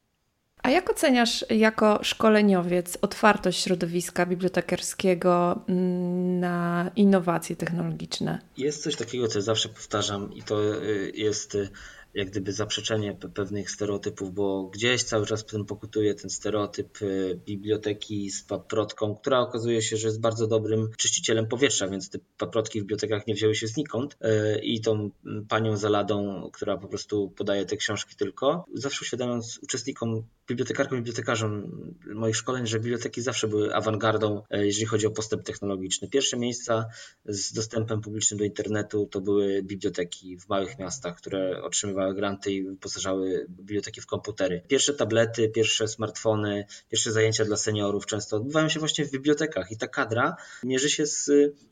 A 0.62 0.70
jak 0.70 0.90
oceniasz 0.90 1.44
jako 1.50 1.98
szkoleniowiec 2.02 2.98
otwartość 3.02 3.62
środowiska 3.62 4.26
bibliotekarskiego 4.26 5.60
mm, 5.68 6.40
na 6.40 6.90
innowacje 6.96 7.56
technologiczne? 7.56 8.38
Jest 8.56 8.82
coś 8.82 8.96
takiego, 8.96 9.28
co 9.28 9.42
zawsze 9.42 9.68
powtarzam, 9.68 10.34
i 10.34 10.42
to 10.42 10.82
y, 10.82 11.12
jest 11.14 11.54
y, 11.54 11.68
jak 12.14 12.30
gdyby 12.30 12.52
zaprzeczenie 12.52 13.16
pewnych 13.34 13.70
stereotypów, 13.70 14.34
bo 14.34 14.62
gdzieś 14.64 15.02
cały 15.02 15.26
czas 15.26 15.44
ten 15.44 15.64
pokutuje 15.64 16.14
ten 16.14 16.30
stereotyp 16.30 17.02
y, 17.02 17.40
biblioteki 17.46 18.30
z 18.30 18.42
paprotką, 18.42 19.14
która 19.14 19.40
okazuje 19.40 19.82
się, 19.82 19.96
że 19.96 20.08
jest 20.08 20.20
bardzo 20.20 20.46
dobrym 20.46 20.90
czyścicielem 20.96 21.46
powietrza, 21.46 21.88
więc 21.88 22.10
te 22.10 22.18
paprotki 22.38 22.80
w 22.80 22.82
bibliotekach 22.82 23.26
nie 23.26 23.34
wzięły 23.34 23.54
się 23.54 23.66
znikąd 23.66 24.14
y, 24.14 24.60
i 24.60 24.80
tą 24.80 25.10
panią 25.48 25.76
zaladą, 25.76 26.50
która 26.52 26.76
po 26.76 26.88
prostu 26.88 27.30
podaje 27.30 27.66
te 27.66 27.76
książki 27.76 28.16
tylko, 28.16 28.64
zawsze 28.74 28.98
uświadamiając 29.02 29.58
uczestnikom, 29.62 30.22
bibliotekarkom 30.52 30.98
i 30.98 31.00
bibliotekarzom 31.00 31.70
moich 32.14 32.36
szkoleń, 32.36 32.66
że 32.66 32.80
biblioteki 32.80 33.22
zawsze 33.22 33.48
były 33.48 33.74
awangardą, 33.74 34.42
y, 34.54 34.66
jeżeli 34.66 34.86
chodzi 34.86 35.06
o 35.06 35.10
postęp 35.10 35.42
technologiczny. 35.42 36.08
Pierwsze 36.08 36.36
miejsca 36.36 36.86
z 37.24 37.52
dostępem 37.52 38.00
publicznym 38.00 38.38
do 38.38 38.44
internetu 38.44 39.06
to 39.06 39.20
były 39.20 39.62
biblioteki 39.62 40.38
w 40.38 40.48
małych 40.48 40.78
miastach, 40.78 41.16
które 41.16 41.62
otrzymywały 41.62 42.14
granty 42.14 42.52
i 42.52 42.62
wyposażały 42.62 43.46
biblioteki 43.48 44.00
w 44.00 44.06
komputery. 44.06 44.62
Pierwsze 44.68 44.94
tablety, 44.94 45.48
pierwsze 45.48 45.88
smartfony, 45.88 46.66
pierwsze 46.90 47.12
zajęcia 47.12 47.44
dla 47.44 47.56
seniorów 47.56 48.06
często 48.06 48.36
odbywają 48.36 48.68
się 48.68 48.80
właśnie 48.80 49.04
w 49.04 49.10
bibliotekach 49.10 49.70
i 49.70 49.76
ta 49.76 49.86
kadra 49.86 50.36
mierzy 50.64 50.90
się 50.90 51.06
z, 51.06 51.30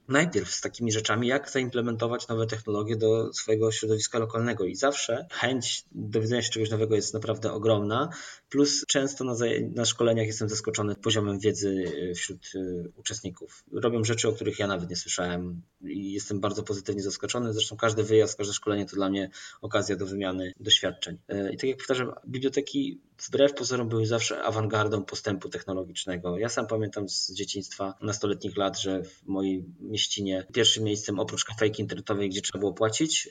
najpierw 0.08 0.50
z 0.50 0.60
takimi 0.60 0.92
rzeczami, 0.92 1.28
jak 1.28 1.50
zaimplementować 1.50 2.28
nowe 2.28 2.46
technologie 2.46 2.96
do 2.96 3.32
swojego 3.32 3.72
środowiska 3.72 4.18
lokalnego 4.18 4.64
i 4.64 4.74
zawsze 4.74 5.26
chęć 5.32 5.84
dowiedzenia 5.92 6.42
się 6.42 6.50
czegoś 6.50 6.70
nowego 6.70 6.96
jest 6.96 7.14
naprawdę 7.14 7.52
ogromna, 7.52 8.08
plus 8.50 8.69
często 8.88 9.24
na, 9.24 9.34
na 9.74 9.84
szkoleniach 9.84 10.26
jestem 10.26 10.48
zaskoczony 10.48 10.94
poziomem 10.94 11.38
wiedzy 11.38 11.84
e, 12.10 12.14
wśród 12.14 12.52
e, 12.54 12.88
uczestników. 12.96 13.64
Robią 13.72 14.04
rzeczy, 14.04 14.28
o 14.28 14.32
których 14.32 14.58
ja 14.58 14.66
nawet 14.66 14.90
nie 14.90 14.96
słyszałem 14.96 15.62
i 15.82 16.12
jestem 16.12 16.40
bardzo 16.40 16.62
pozytywnie 16.62 17.02
zaskoczony. 17.02 17.52
Zresztą 17.52 17.76
każdy 17.76 18.02
wyjazd, 18.02 18.38
każde 18.38 18.52
szkolenie 18.52 18.86
to 18.86 18.96
dla 18.96 19.10
mnie 19.10 19.30
okazja 19.60 19.96
do 19.96 20.06
wymiany 20.06 20.20
wymiany 20.20 20.52
doświadczeń. 20.60 21.18
E, 21.28 21.52
I 21.52 21.56
tak 21.56 21.70
jak 21.70 21.78
powtarzam, 21.78 22.12
biblioteki 22.28 23.00
wbrew 23.22 23.54
pozorom 23.54 23.88
były 23.88 24.06
zawsze 24.06 24.42
awangardą 24.42 25.04
postępu 25.04 25.48
technologicznego. 25.48 26.38
Ja 26.38 26.48
sam 26.48 26.66
pamiętam 26.66 27.08
z 27.08 27.32
dzieciństwa, 27.32 27.94
nastoletnich 28.02 28.56
lat, 28.56 28.80
że 28.80 29.04
w 29.04 29.26
mojej 29.26 29.64
mieścinie 29.80 30.46
pierwszym 30.52 30.84
miejscem 30.84 31.18
oprócz 31.18 31.44
kafejki 31.44 31.82
internetowej, 31.82 32.28
gdzie 32.28 32.40
trzeba 32.40 32.58
było 32.58 32.72
płacić, 32.72 33.28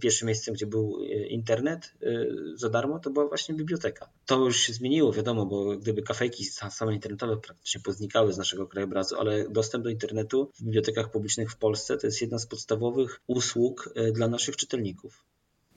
pierwszym 0.00 0.26
miejscem, 0.26 0.54
gdzie 0.54 0.66
był 0.66 0.98
e, 1.02 1.26
internet 1.26 1.92
e, 2.02 2.26
za 2.54 2.68
darmo, 2.68 2.98
to 2.98 3.10
była 3.10 3.28
właśnie 3.28 3.54
biblioteka. 3.54 4.08
To 4.26 4.44
już 4.44 4.56
się 4.56 4.72
zmieniło, 4.72 5.12
wiadomo, 5.12 5.46
bo 5.46 5.76
gdyby 5.76 6.02
kafejki 6.02 6.44
same 6.44 6.94
internetowe 6.94 7.36
praktycznie 7.36 7.80
poznikały 7.80 8.32
z 8.32 8.38
naszego 8.38 8.66
krajobrazu, 8.66 9.16
ale 9.18 9.48
dostęp 9.48 9.84
do 9.84 9.90
internetu 9.90 10.50
w 10.54 10.62
bibliotekach 10.62 11.10
publicznych 11.10 11.52
w 11.52 11.56
Polsce 11.56 11.96
to 11.96 12.06
jest 12.06 12.20
jedna 12.20 12.38
z 12.38 12.46
podstawowych 12.46 13.20
usług 13.26 13.94
dla 14.12 14.28
naszych 14.28 14.56
czytelników 14.56 15.24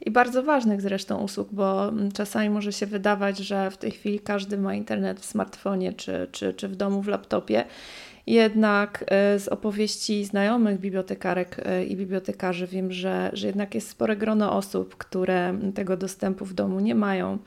i 0.06 0.12
bardzo 0.12 0.44
ważnych 0.44 0.82
zresztą 0.82 1.24
usług, 1.24 1.48
bo 1.52 1.88
mm, 1.88 2.12
czasami 2.12 2.50
może 2.50 2.74
się 2.74 2.86
wydawać, 2.86 3.38
że 3.38 3.72
w 3.72 3.78
tej 3.78 3.92
chwili 3.92 4.20
każdy 4.20 4.58
ma 4.58 4.76
internet 4.76 5.20
w 5.20 5.26
smartfonie 5.26 5.94
czy, 5.94 6.28
czy, 6.32 6.54
czy 6.54 6.68
w 6.68 6.76
domu 6.76 7.02
w 7.02 7.08
laptopie. 7.08 7.66
Jednak 8.28 9.06
e, 9.08 9.40
z 9.40 9.48
opowieści 9.48 10.26
znajomych 10.26 10.80
bibliotekarek 10.80 11.62
e, 11.66 11.86
i 11.86 11.98
bibliotekarzy 11.98 12.68
wiem, 12.68 12.92
że, 12.92 13.30
że 13.34 13.48
jednak 13.48 13.76
jest 13.76 13.90
spore 13.90 14.16
grono 14.16 14.58
osób, 14.58 14.96
które 14.96 15.58
tego 15.76 15.98
dostępu 15.98 16.46
w 16.46 16.54
domu 16.54 16.80
nie 16.80 16.96
mają 16.96 17.38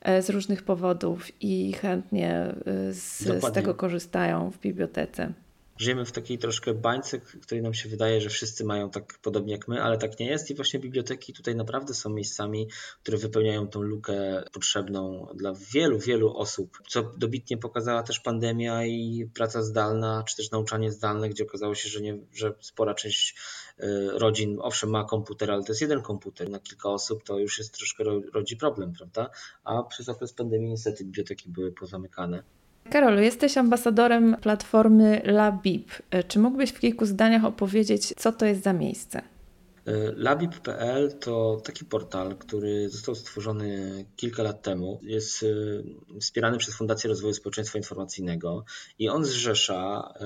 e, 0.00 0.22
z 0.22 0.30
różnych 0.30 0.62
powodów 0.62 1.42
i 1.42 1.72
chętnie 1.72 2.54
z, 2.90 3.18
z 3.18 3.52
tego 3.52 3.74
korzystają 3.74 4.50
w 4.50 4.58
bibliotece 4.58 5.32
żyjemy 5.78 6.04
w 6.04 6.12
takiej 6.12 6.38
troszkę 6.38 6.74
bańce, 6.74 7.18
której 7.18 7.62
nam 7.62 7.74
się 7.74 7.88
wydaje, 7.88 8.20
że 8.20 8.28
wszyscy 8.28 8.64
mają 8.64 8.90
tak 8.90 9.18
podobnie 9.22 9.52
jak 9.52 9.68
my, 9.68 9.82
ale 9.82 9.98
tak 9.98 10.18
nie 10.18 10.26
jest 10.26 10.50
i 10.50 10.54
właśnie 10.54 10.80
biblioteki 10.80 11.32
tutaj 11.32 11.54
naprawdę 11.54 11.94
są 11.94 12.10
miejscami, 12.10 12.68
które 13.02 13.18
wypełniają 13.18 13.68
tą 13.68 13.82
lukę 13.82 14.44
potrzebną 14.52 15.28
dla 15.34 15.52
wielu, 15.72 15.98
wielu 15.98 16.36
osób, 16.36 16.78
co 16.88 17.02
dobitnie 17.02 17.58
pokazała 17.58 18.02
też 18.02 18.20
pandemia 18.20 18.86
i 18.86 19.30
praca 19.34 19.62
zdalna, 19.62 20.24
czy 20.28 20.36
też 20.36 20.50
nauczanie 20.50 20.92
zdalne, 20.92 21.28
gdzie 21.28 21.44
okazało 21.44 21.74
się, 21.74 21.88
że, 21.88 22.00
nie, 22.00 22.18
że 22.34 22.54
spora 22.60 22.94
część 22.94 23.36
y, 23.80 24.10
rodzin, 24.12 24.58
owszem, 24.60 24.90
ma 24.90 25.04
komputer, 25.04 25.50
ale 25.50 25.64
to 25.64 25.72
jest 25.72 25.80
jeden 25.80 26.02
komputer 26.02 26.50
na 26.50 26.60
kilka 26.60 26.88
osób, 26.88 27.24
to 27.24 27.38
już 27.38 27.58
jest 27.58 27.74
troszkę 27.74 28.04
rodzi 28.32 28.56
problem, 28.56 28.92
prawda? 28.92 29.30
A 29.64 29.82
przez 29.82 30.08
okres 30.08 30.32
pandemii 30.32 30.70
niestety 30.70 31.04
biblioteki 31.04 31.50
były 31.50 31.72
pozamykane. 31.72 32.42
Karolu, 32.90 33.20
jesteś 33.20 33.58
ambasadorem 33.58 34.36
platformy 34.40 35.20
LaBib. 35.24 35.90
Czy 36.28 36.38
mógłbyś 36.38 36.70
w 36.70 36.80
kilku 36.80 37.06
zdaniach 37.06 37.44
opowiedzieć, 37.44 38.14
co 38.16 38.32
to 38.32 38.46
jest 38.46 38.62
za 38.62 38.72
miejsce? 38.72 39.22
E, 39.86 40.12
Labib.pl 40.16 41.18
to 41.18 41.60
taki 41.64 41.84
portal, 41.84 42.36
który 42.36 42.88
został 42.88 43.14
stworzony 43.14 44.04
kilka 44.16 44.42
lat 44.42 44.62
temu. 44.62 45.00
Jest 45.02 45.42
e, 45.42 45.46
wspierany 46.20 46.58
przez 46.58 46.74
Fundację 46.74 47.08
Rozwoju 47.08 47.34
Społeczeństwa 47.34 47.78
Informacyjnego 47.78 48.64
i 48.98 49.08
on 49.08 49.24
zrzesza 49.24 50.12
e, 50.20 50.24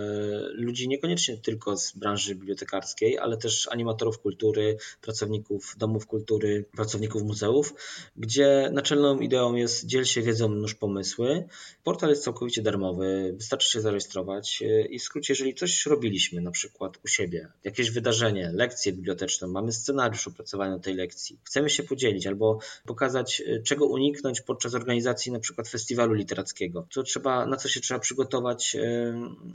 ludzi 0.52 0.88
niekoniecznie 0.88 1.36
tylko 1.36 1.76
z 1.76 1.92
branży 1.92 2.34
bibliotekarskiej, 2.34 3.18
ale 3.18 3.36
też 3.36 3.68
animatorów 3.72 4.18
kultury, 4.18 4.76
pracowników 5.00 5.74
domów 5.78 6.06
kultury, 6.06 6.64
pracowników 6.76 7.22
muzeów, 7.22 7.74
gdzie 8.16 8.70
naczelną 8.72 9.18
ideą 9.18 9.54
jest 9.54 9.86
dziel 9.86 10.04
się 10.04 10.22
wiedzą, 10.22 10.48
nóż 10.48 10.74
pomysły. 10.74 11.44
Portal 11.84 12.10
jest 12.10 12.24
całkowicie 12.24 12.62
darmowy, 12.62 13.34
wystarczy 13.36 13.70
się 13.70 13.80
zarejestrować 13.80 14.62
i 14.90 14.98
w 14.98 15.02
skrócie, 15.02 15.32
jeżeli 15.32 15.54
coś 15.54 15.86
robiliśmy, 15.86 16.40
na 16.40 16.50
przykład 16.50 16.98
u 17.04 17.08
siebie, 17.08 17.48
jakieś 17.64 17.90
wydarzenie, 17.90 18.50
lekcje 18.54 18.92
biblioteczne, 18.92 19.45
mamy 19.48 19.72
scenariusz 19.72 20.28
opracowany 20.28 20.76
do 20.76 20.82
tej 20.82 20.94
lekcji, 20.94 21.38
chcemy 21.44 21.70
się 21.70 21.82
podzielić 21.82 22.26
albo 22.26 22.58
pokazać, 22.86 23.42
y, 23.46 23.62
czego 23.62 23.86
uniknąć 23.86 24.40
podczas 24.40 24.74
organizacji 24.74 25.32
na 25.32 25.40
przykład 25.40 25.68
festiwalu 25.68 26.14
literackiego, 26.14 26.86
co 26.90 27.02
trzeba, 27.02 27.46
na 27.46 27.56
co 27.56 27.68
się 27.68 27.80
trzeba 27.80 28.00
przygotować 28.00 28.76
y, 28.76 29.14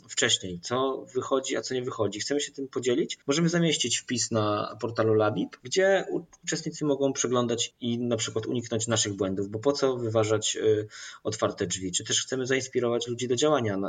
wcześniej, 0.10 0.60
co 0.60 1.05
wychodzi, 1.13 1.57
a 1.57 1.62
co 1.62 1.74
nie 1.74 1.81
wychodzi. 1.83 2.19
Chcemy 2.19 2.41
się 2.41 2.51
tym 2.51 2.67
podzielić. 2.67 3.17
Możemy 3.27 3.50
zamieścić 3.50 3.98
wpis 3.98 4.31
na 4.31 4.77
portalu 4.81 5.13
Labib, 5.13 5.57
gdzie 5.63 6.05
uczestnicy 6.43 6.86
mogą 6.86 7.13
przeglądać 7.13 7.74
i 7.81 8.00
na 8.00 8.17
przykład 8.17 8.45
uniknąć 8.45 8.88
naszych 8.88 9.13
błędów, 9.13 9.50
bo 9.50 9.60
po 9.60 9.71
co 9.71 9.98
wyważać 9.98 10.55
y, 10.55 10.88
otwarte 11.24 11.67
drzwi? 11.67 11.91
Czy 11.91 12.03
też 12.03 12.24
chcemy 12.24 12.45
zainspirować 12.45 13.07
ludzi 13.07 13.27
do 13.27 13.36
działania 13.36 13.79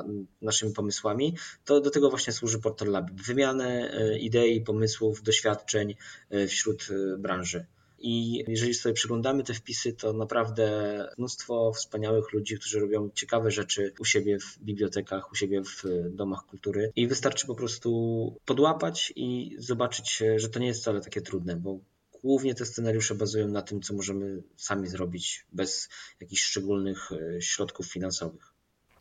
naszymi 0.42 0.73
pomysłami, 0.73 1.37
to 1.64 1.80
do 1.80 1.90
tego 1.90 2.11
właśnie 2.11 2.32
służy 2.32 2.59
portal 2.59 2.88
Labib. 2.88 3.23
Wymianę 3.23 3.92
idei, 4.21 4.61
pomysłów, 4.61 5.23
doświadczeń, 5.23 5.91
E, 6.30 6.46
wśród 6.46 6.88
e, 6.90 7.18
branży. 7.18 7.66
I 7.99 8.44
jeżeli 8.49 8.75
sobie 8.75 8.94
przyglądamy 8.94 9.44
te 9.44 9.54
wpisy, 9.54 9.92
to 9.92 10.12
naprawdę 10.12 11.08
mnóstwo 11.18 11.72
wspaniałych 11.72 12.32
ludzi, 12.32 12.58
którzy 12.58 12.80
robią 12.80 13.11
ciekawe 13.14 13.50
rzeczy 13.50 13.92
u 13.99 14.04
siebie 14.04 14.38
w 14.38 14.58
bibliotekach, 14.58 15.32
u 15.32 15.34
siebie 15.34 15.62
w 15.62 15.84
domach 16.11 16.46
kultury. 16.46 16.92
I 16.96 17.06
wystarczy 17.06 17.46
po 17.46 17.54
prostu 17.54 17.90
podłapać 18.44 19.12
i 19.16 19.56
zobaczyć, 19.58 20.22
że 20.37 20.49
to 20.49 20.58
nie 20.58 20.66
jest 20.66 20.80
wcale 20.80 21.00
takie 21.00 21.20
trudne, 21.20 21.56
bo 21.56 21.78
głównie 22.22 22.54
te 22.54 22.66
scenariusze 22.66 23.14
bazują 23.14 23.49
na 23.49 23.62
tym, 23.62 23.82
co 23.82 23.94
możemy 23.94 24.42
sami 24.56 24.88
zrobić 24.88 25.46
bez 25.52 25.88
jakichś 26.20 26.42
szczególnych 26.42 27.12
e, 27.12 27.42
środków 27.42 27.87
finansowych. 27.87 28.52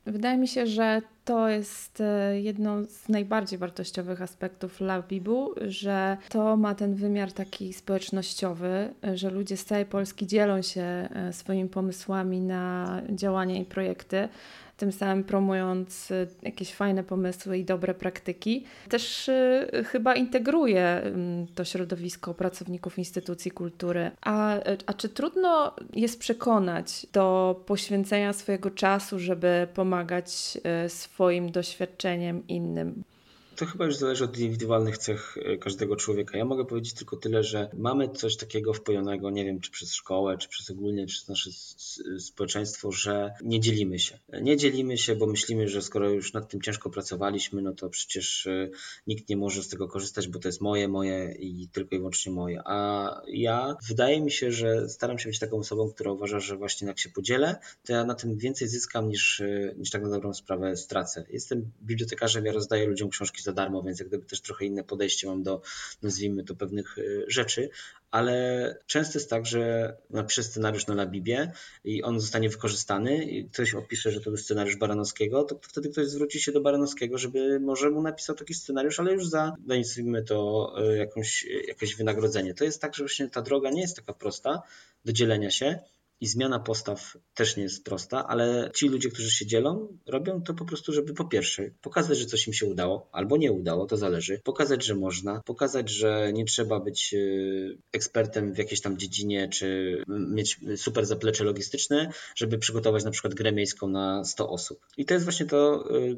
Wydaje 0.05 0.37
mi 0.37 0.47
się, 0.47 0.67
że 0.67 1.01
to 1.31 1.49
jest 1.49 2.01
e, 2.01 2.41
jedno 2.41 2.83
z 2.83 3.09
najbardziej 3.09 3.59
wartościowych 3.59 4.21
aspektów 4.21 4.81
Labibu, 4.81 5.53
że 5.61 6.17
to 6.29 6.57
ma 6.57 6.75
ten 6.75 6.95
wymiar 6.95 7.31
taki 7.31 7.73
społecznościowy, 7.73 8.93
że 9.13 9.29
ludzie 9.29 9.57
z 9.57 9.65
całej 9.65 9.85
Polski 9.85 10.27
dzielą 10.27 10.61
się 10.61 10.81
e, 10.81 11.33
swoimi 11.33 11.69
pomysłami 11.69 12.41
na 12.41 13.01
działania 13.09 13.55
i 13.55 13.65
projekty 13.65 14.29
tym 14.81 14.91
samym 14.91 15.23
promując 15.23 16.11
y, 16.11 16.27
jakieś 16.41 16.73
fajne 16.73 17.03
pomysły 17.03 17.57
i 17.57 17.65
dobre 17.65 17.93
praktyki. 17.93 18.65
Też 18.89 19.29
y, 19.29 19.67
chyba 19.85 20.15
integruje 20.15 20.85
mm, 20.85 21.47
to 21.55 21.65
środowisko 21.65 22.33
pracowników 22.33 22.97
instytucji 22.97 23.51
kultury. 23.51 24.11
A, 24.21 24.55
a 24.85 24.93
czy 24.93 25.09
trudno 25.09 25.75
jest 25.93 26.19
przekonać 26.19 27.07
do 27.13 27.55
poświęcenia 27.65 28.33
swojego 28.33 28.71
czasu, 28.71 29.19
żeby 29.19 29.67
pomagać 29.73 30.57
y, 30.85 30.89
swoim 31.21 31.51
doświadczeniem 31.51 32.47
innym? 32.47 33.03
To 33.55 33.65
chyba 33.65 33.85
już 33.85 33.95
zależy 33.95 34.23
od 34.23 34.37
indywidualnych 34.37 34.97
cech 34.97 35.37
e, 35.37 35.57
każdego 35.57 35.95
człowieka. 35.95 36.37
Ja 36.37 36.45
mogę 36.45 36.65
powiedzieć 36.65 36.93
tylko 36.93 37.17
tyle, 37.17 37.43
że 37.43 37.69
mamy 37.73 38.09
coś 38.09 38.37
takiego 38.37 38.73
wpojonego, 38.73 39.29
nie 39.29 39.45
wiem, 39.45 39.59
czy 39.59 39.71
przez 39.71 39.93
szkołę, 39.93 40.37
czy 40.37 40.49
przez 40.49 40.69
ogólnie, 40.69 41.07
czy 41.07 41.13
przez 41.13 41.27
nasze 41.27 41.49
społeczeństwo, 42.19 42.91
że 42.91 43.33
nie 43.43 43.59
dzielimy 43.59 43.99
się. 43.99 44.19
Nie 44.41 44.57
dzielimy 44.57 44.97
się, 44.97 45.15
bo 45.15 45.27
myślimy, 45.27 45.67
że 45.67 45.81
skoro 45.81 46.09
już 46.09 46.33
nad 46.33 46.49
tym 46.49 46.61
ciężko 46.61 46.89
pracowaliśmy, 46.89 47.61
no 47.61 47.73
to 47.73 47.89
przecież 47.89 48.47
e, 48.47 48.69
nikt 49.07 49.29
nie 49.29 49.37
może 49.37 49.63
z 49.63 49.69
tego 49.69 49.87
korzystać, 49.87 50.27
bo 50.27 50.39
to 50.39 50.47
jest 50.47 50.61
moje, 50.61 50.87
moje 50.87 51.35
i 51.39 51.67
tylko 51.71 51.95
i 51.95 51.99
wyłącznie 51.99 52.31
moje. 52.31 52.61
A 52.65 53.21
ja 53.27 53.75
wydaje 53.87 54.21
mi 54.21 54.31
się, 54.31 54.51
że 54.51 54.89
staram 54.89 55.19
się 55.19 55.29
być 55.29 55.39
taką 55.39 55.57
osobą, 55.57 55.89
która 55.89 56.11
uważa, 56.11 56.39
że 56.39 56.57
właśnie 56.57 56.87
jak 56.87 56.99
się 56.99 57.09
podzielę, 57.09 57.55
to 57.85 57.93
ja 57.93 58.03
na 58.03 58.15
tym 58.15 58.37
więcej 58.37 58.67
zyskam 58.67 59.09
niż, 59.09 59.41
e, 59.41 59.73
niż 59.77 59.89
tak 59.89 60.01
na 60.01 60.09
dobrą 60.09 60.33
sprawę 60.33 60.77
stracę. 60.77 61.25
Jestem 61.29 61.71
bibliotekarzem, 61.81 62.45
ja 62.45 62.51
rozdaję 62.51 62.87
ludziom 62.87 63.09
książki 63.09 63.40
za 63.43 63.51
darmo, 63.51 63.83
więc 63.83 63.99
jak 63.99 64.07
gdyby 64.07 64.25
też 64.25 64.41
trochę 64.41 64.65
inne 64.65 64.83
podejście 64.83 65.27
mam 65.27 65.43
do, 65.43 65.61
nazwijmy 66.01 66.43
to, 66.43 66.55
pewnych 66.55 66.97
e, 66.97 67.01
rzeczy, 67.27 67.69
ale 68.11 68.77
często 68.85 69.19
jest 69.19 69.29
tak, 69.29 69.45
że 69.45 69.93
napiszę 70.09 70.43
scenariusz 70.43 70.87
na 70.87 70.95
Labibie 70.95 71.51
i 71.83 72.03
on 72.03 72.19
zostanie 72.19 72.49
wykorzystany 72.49 73.25
i 73.25 73.45
ktoś 73.49 73.73
opisze, 73.73 74.11
że 74.11 74.21
to 74.21 74.29
był 74.29 74.37
scenariusz 74.37 74.75
Baranowskiego, 74.75 75.43
to 75.43 75.59
wtedy 75.61 75.89
ktoś 75.89 76.07
zwróci 76.07 76.41
się 76.41 76.51
do 76.51 76.61
Baranowskiego, 76.61 77.17
żeby 77.17 77.59
może 77.59 77.89
mu 77.89 78.01
napisał 78.01 78.35
taki 78.35 78.53
scenariusz, 78.53 78.99
ale 78.99 79.13
już 79.13 79.27
za, 79.27 79.55
nazwijmy 79.65 80.23
to, 80.23 80.73
e, 80.77 80.97
jakąś, 80.97 81.47
jakieś 81.67 81.95
wynagrodzenie. 81.95 82.53
To 82.53 82.63
jest 82.63 82.81
tak, 82.81 82.95
że 82.95 83.03
właśnie 83.03 83.29
ta 83.29 83.41
droga 83.41 83.69
nie 83.69 83.81
jest 83.81 83.95
taka 83.95 84.13
prosta 84.13 84.61
do 85.05 85.13
dzielenia 85.13 85.51
się, 85.51 85.79
i 86.21 86.27
zmiana 86.27 86.59
postaw 86.59 87.17
też 87.33 87.57
nie 87.57 87.63
jest 87.63 87.85
prosta, 87.85 88.27
ale 88.27 88.71
ci 88.75 88.89
ludzie, 88.89 89.09
którzy 89.09 89.31
się 89.31 89.45
dzielą, 89.45 89.97
robią 90.07 90.41
to 90.41 90.53
po 90.53 90.65
prostu, 90.65 90.93
żeby 90.93 91.13
po 91.13 91.25
pierwsze 91.25 91.71
pokazać, 91.81 92.17
że 92.17 92.25
coś 92.25 92.47
im 92.47 92.53
się 92.53 92.65
udało, 92.65 93.09
albo 93.11 93.37
nie 93.37 93.51
udało, 93.51 93.85
to 93.85 93.97
zależy, 93.97 94.41
pokazać, 94.43 94.85
że 94.85 94.95
można, 94.95 95.41
pokazać, 95.45 95.89
że 95.89 96.33
nie 96.33 96.45
trzeba 96.45 96.79
być 96.79 97.13
e, 97.13 97.17
ekspertem 97.91 98.53
w 98.53 98.57
jakiejś 98.57 98.81
tam 98.81 98.97
dziedzinie, 98.97 99.49
czy 99.49 99.97
mieć 100.07 100.59
super 100.75 101.05
zaplecze 101.05 101.43
logistyczne, 101.43 102.11
żeby 102.35 102.57
przygotować 102.57 103.03
na 103.03 103.11
przykład 103.11 103.33
grę 103.33 103.51
miejską 103.51 103.87
na 103.87 104.23
100 104.23 104.49
osób. 104.49 104.79
I 104.97 105.05
to 105.05 105.13
jest 105.13 105.25
właśnie 105.25 105.45
to, 105.45 105.89
e, 105.97 106.15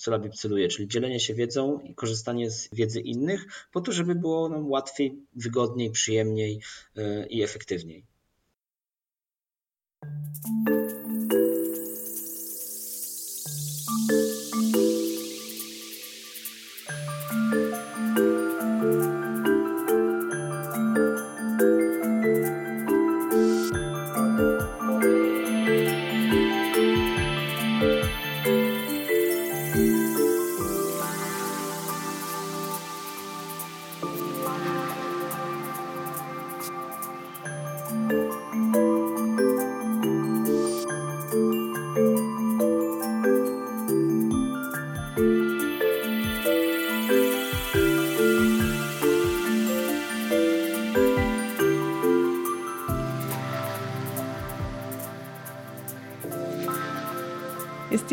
co 0.00 0.10
Labib 0.10 0.34
celuje, 0.34 0.68
czyli 0.68 0.88
dzielenie 0.88 1.20
się 1.20 1.34
wiedzą 1.34 1.80
i 1.80 1.94
korzystanie 1.94 2.50
z 2.50 2.68
wiedzy 2.72 3.00
innych, 3.00 3.46
po 3.72 3.80
to, 3.80 3.92
żeby 3.92 4.14
było 4.14 4.48
nam 4.48 4.70
łatwiej, 4.70 5.26
wygodniej, 5.36 5.90
przyjemniej 5.90 6.60
e, 6.96 7.26
i 7.26 7.42
efektywniej. 7.42 8.09
Jest 10.02 10.89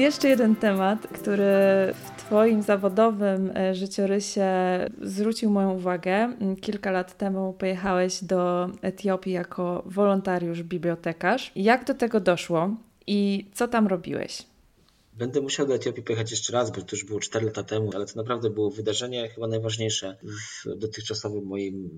jeszcze 0.08 0.30
jeden 0.30 0.56
temat, 0.56 1.08
który 1.08 1.44
w 1.94 2.12
Twoim 2.18 2.62
zawodowym 2.62 3.52
e, 3.56 3.76
życiorysie 3.76 4.50
zwrócił 5.02 5.50
moją 5.50 5.74
uwagę. 5.74 6.34
Kilka 6.62 6.92
lat 6.92 7.18
temu 7.18 7.54
pojechałeś 7.54 8.24
do 8.24 8.70
Etiopii 8.82 9.34
jako 9.34 9.84
wolontariusz, 9.86 10.64
bibliotekarz. 10.64 11.52
Jak 11.56 11.86
do 11.86 11.94
tego 11.94 12.20
doszło 12.20 12.70
i 13.08 13.46
co 13.54 13.68
tam 13.68 13.88
robiłeś? 13.88 14.46
Będę 15.18 15.42
musiał 15.42 15.68
do 15.68 15.74
Etiopii 15.74 16.04
pojechać 16.04 16.32
jeszcze 16.32 16.54
raz, 16.54 16.72
bo 16.72 16.82
to 16.82 16.96
już 16.96 17.06
było 17.06 17.20
4 17.20 17.46
lata 17.46 17.64
temu, 17.64 17.92
ale 17.96 18.06
to 18.06 18.14
naprawdę 18.16 18.50
było 18.50 18.72
wydarzenie 18.72 19.30
chyba 19.30 19.48
najważniejsze 19.48 20.18
w 20.24 20.78
dotychczasowym 20.78 21.46
moim 21.46 21.90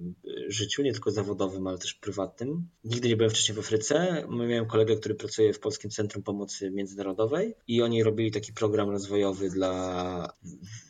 życiu, 0.47 0.83
nie 0.83 0.93
tylko 0.93 1.11
zawodowym, 1.11 1.67
ale 1.67 1.77
też 1.77 1.93
prywatnym. 1.93 2.67
Nigdy 2.83 3.07
nie 3.07 3.17
byłem 3.17 3.29
wcześniej 3.29 3.55
w 3.55 3.59
Afryce. 3.59 4.27
Miałem 4.29 4.65
kolegę, 4.65 4.95
który 4.95 5.15
pracuje 5.15 5.53
w 5.53 5.59
Polskim 5.59 5.91
Centrum 5.91 6.23
Pomocy 6.23 6.71
Międzynarodowej 6.71 7.55
i 7.67 7.81
oni 7.81 8.03
robili 8.03 8.31
taki 8.31 8.53
program 8.53 8.89
rozwojowy 8.89 9.49
dla 9.49 10.33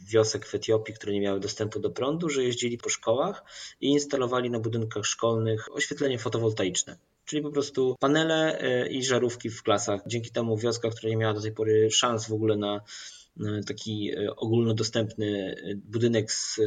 wiosek 0.09 0.45
w 0.45 0.55
Etiopii, 0.55 0.93
które 0.93 1.13
nie 1.13 1.21
miały 1.21 1.39
dostępu 1.39 1.79
do 1.79 1.89
prądu, 1.89 2.29
że 2.29 2.43
jeździli 2.43 2.77
po 2.77 2.89
szkołach 2.89 3.43
i 3.81 3.87
instalowali 3.87 4.49
na 4.49 4.59
budynkach 4.59 5.05
szkolnych 5.05 5.75
oświetlenie 5.75 6.19
fotowoltaiczne 6.19 6.97
czyli 7.29 7.41
po 7.41 7.51
prostu 7.51 7.95
panele 7.99 8.59
e, 8.59 8.87
i 8.87 9.03
żarówki 9.03 9.49
w 9.49 9.63
klasach. 9.63 10.01
Dzięki 10.07 10.31
temu 10.31 10.57
wioska, 10.57 10.89
która 10.89 11.09
nie 11.09 11.17
miała 11.17 11.33
do 11.33 11.41
tej 11.41 11.51
pory 11.51 11.91
szans 11.91 12.27
w 12.27 12.33
ogóle 12.33 12.57
na 12.57 12.81
taki 13.67 14.11
e, 14.11 14.35
ogólnodostępny 14.35 15.55
e, 15.63 15.75
budynek 15.75 16.31
z 16.31 16.59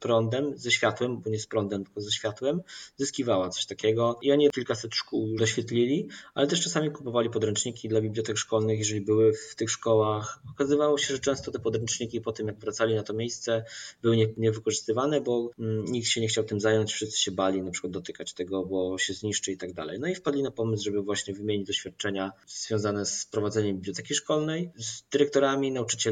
prądem, 0.00 0.58
ze 0.58 0.70
światłem, 0.70 1.20
bo 1.20 1.30
nie 1.30 1.38
z 1.38 1.46
prądem, 1.46 1.84
tylko 1.84 2.00
ze 2.00 2.12
światłem, 2.12 2.60
zyskiwała 2.96 3.48
coś 3.48 3.66
takiego. 3.66 4.18
I 4.22 4.32
oni 4.32 4.50
kilkaset 4.50 4.94
szkół 4.94 5.36
doświetlili, 5.36 6.08
ale 6.34 6.46
też 6.46 6.60
czasami 6.60 6.90
kupowali 6.90 7.30
podręczniki 7.30 7.88
dla 7.88 8.00
bibliotek 8.00 8.38
szkolnych, 8.38 8.78
jeżeli 8.78 9.00
były 9.00 9.32
w 9.32 9.54
tych 9.54 9.70
szkołach. 9.70 10.40
Okazywało 10.50 10.98
się, 10.98 11.14
że 11.14 11.20
często 11.20 11.50
te 11.50 11.58
podręczniki 11.58 12.20
po 12.20 12.32
tym, 12.32 12.46
jak 12.46 12.58
wracali 12.58 12.94
na 12.94 13.02
to 13.02 13.14
miejsce, 13.14 13.64
były 14.02 14.34
niewykorzystywane, 14.36 15.20
bo 15.20 15.50
mm, 15.58 15.84
nikt 15.84 16.08
się 16.08 16.20
nie 16.20 16.28
chciał 16.28 16.44
tym 16.44 16.60
zająć, 16.60 16.92
wszyscy 16.92 17.18
się 17.18 17.30
bali 17.30 17.62
na 17.62 17.70
przykład 17.70 17.92
dotykać 17.92 18.34
tego, 18.34 18.66
bo 18.66 18.98
się 18.98 19.14
zniszczy 19.14 19.52
i 19.52 19.56
tak 19.56 19.72
dalej. 19.72 20.00
No 20.00 20.08
i 20.08 20.14
wpadli 20.14 20.42
na 20.42 20.50
pomysł, 20.50 20.84
żeby 20.84 21.02
właśnie 21.02 21.34
wymienić 21.34 21.66
doświadczenia 21.66 22.32
związane 22.46 23.06
z 23.06 23.26
prowadzeniem 23.26 23.76
biblioteki 23.76 24.14
szkolnej 24.14 24.70
z 24.76 25.02
dyrektorami, 25.12 25.72
nauczycielami, 25.72 26.09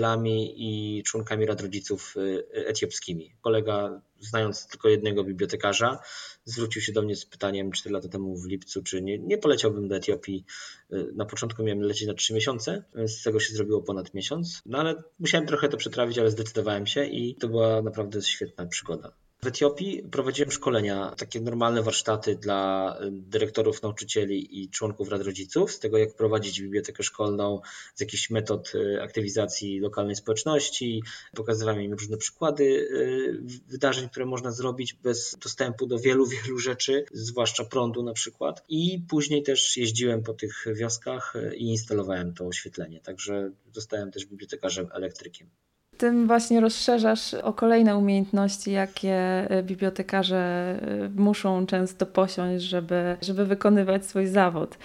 i 0.56 1.02
członkami 1.02 1.46
rad 1.46 1.60
rodziców 1.60 2.14
y, 2.16 2.66
etiopskimi. 2.66 3.34
Kolega, 3.40 4.00
znając 4.20 4.66
tylko 4.66 4.88
jednego 4.88 5.24
bibliotekarza, 5.24 5.98
zwrócił 6.44 6.82
się 6.82 6.92
do 6.92 7.02
mnie 7.02 7.16
z 7.16 7.26
pytaniem 7.26 7.72
4 7.72 7.92
lata 7.92 8.08
temu 8.08 8.36
w 8.36 8.46
lipcu, 8.46 8.82
czy 8.82 9.02
nie, 9.02 9.18
nie 9.18 9.38
poleciałbym 9.38 9.88
do 9.88 9.96
Etiopii. 9.96 10.44
Y, 10.92 11.12
na 11.14 11.24
początku 11.24 11.62
miałem 11.62 11.82
lecieć 11.82 12.08
na 12.08 12.14
3 12.14 12.34
miesiące, 12.34 12.84
z 13.06 13.22
tego 13.22 13.40
się 13.40 13.54
zrobiło 13.54 13.82
ponad 13.82 14.14
miesiąc, 14.14 14.62
no 14.66 14.78
ale 14.78 15.02
musiałem 15.18 15.46
trochę 15.46 15.68
to 15.68 15.76
przetrawić, 15.76 16.18
ale 16.18 16.30
zdecydowałem 16.30 16.86
się 16.86 17.04
i 17.04 17.34
to 17.34 17.48
była 17.48 17.82
naprawdę 17.82 18.22
świetna 18.22 18.66
przygoda. 18.66 19.12
W 19.42 19.46
Etiopii 19.46 20.02
prowadziłem 20.10 20.52
szkolenia, 20.52 21.14
takie 21.18 21.40
normalne 21.40 21.82
warsztaty 21.82 22.36
dla 22.36 22.96
dyrektorów, 23.10 23.82
nauczycieli 23.82 24.62
i 24.62 24.70
członków 24.70 25.08
rad 25.08 25.22
rodziców 25.22 25.72
z 25.72 25.78
tego, 25.78 25.98
jak 25.98 26.14
prowadzić 26.14 26.60
bibliotekę 26.60 27.02
szkolną, 27.02 27.60
z 27.94 28.00
jakichś 28.00 28.30
metod 28.30 28.72
y, 28.74 29.02
aktywizacji 29.02 29.80
lokalnej 29.80 30.16
społeczności. 30.16 31.02
Pokazywałem 31.36 31.82
im 31.82 31.92
różne 31.92 32.16
przykłady 32.16 32.64
y, 32.64 33.40
wydarzeń, 33.68 34.08
które 34.08 34.26
można 34.26 34.50
zrobić 34.50 34.94
bez 34.94 35.36
dostępu 35.42 35.86
do 35.86 35.98
wielu, 35.98 36.26
wielu 36.44 36.58
rzeczy, 36.58 37.04
zwłaszcza 37.12 37.64
prądu 37.64 38.02
na 38.02 38.12
przykład. 38.12 38.64
I 38.68 39.02
później 39.08 39.42
też 39.42 39.76
jeździłem 39.76 40.22
po 40.22 40.34
tych 40.34 40.64
wioskach 40.74 41.36
y, 41.36 41.56
i 41.56 41.64
instalowałem 41.64 42.34
to 42.34 42.46
oświetlenie. 42.46 43.00
Także 43.00 43.50
zostałem 43.72 44.10
też 44.10 44.26
bibliotekarzem 44.26 44.88
elektrykiem 44.92 45.50
tym 45.98 46.26
właśnie 46.26 46.60
rozszerzasz 46.60 47.34
o 47.34 47.52
kolejne 47.52 47.96
umiejętności, 47.96 48.72
jakie 48.72 49.16
e, 49.50 49.62
bibliotekarze 49.62 50.36
e, 50.36 51.08
muszą 51.16 51.66
często 51.66 52.06
posiąść, 52.06 52.64
żeby, 52.64 53.16
żeby 53.22 53.46
wykonywać 53.46 54.06
swój 54.06 54.26
zawód. 54.26 54.78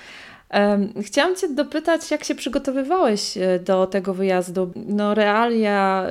Chciałam 1.02 1.36
Cię 1.36 1.49
dopytać, 1.49 2.12
jak 2.12 2.23
się 2.23 2.36
przygotowywałeś 2.36 3.38
e, 3.38 3.60
do 3.60 3.88
tego 3.88 4.13
wyjazdu? 4.13 4.71
No, 4.76 5.13
realia 5.13 6.08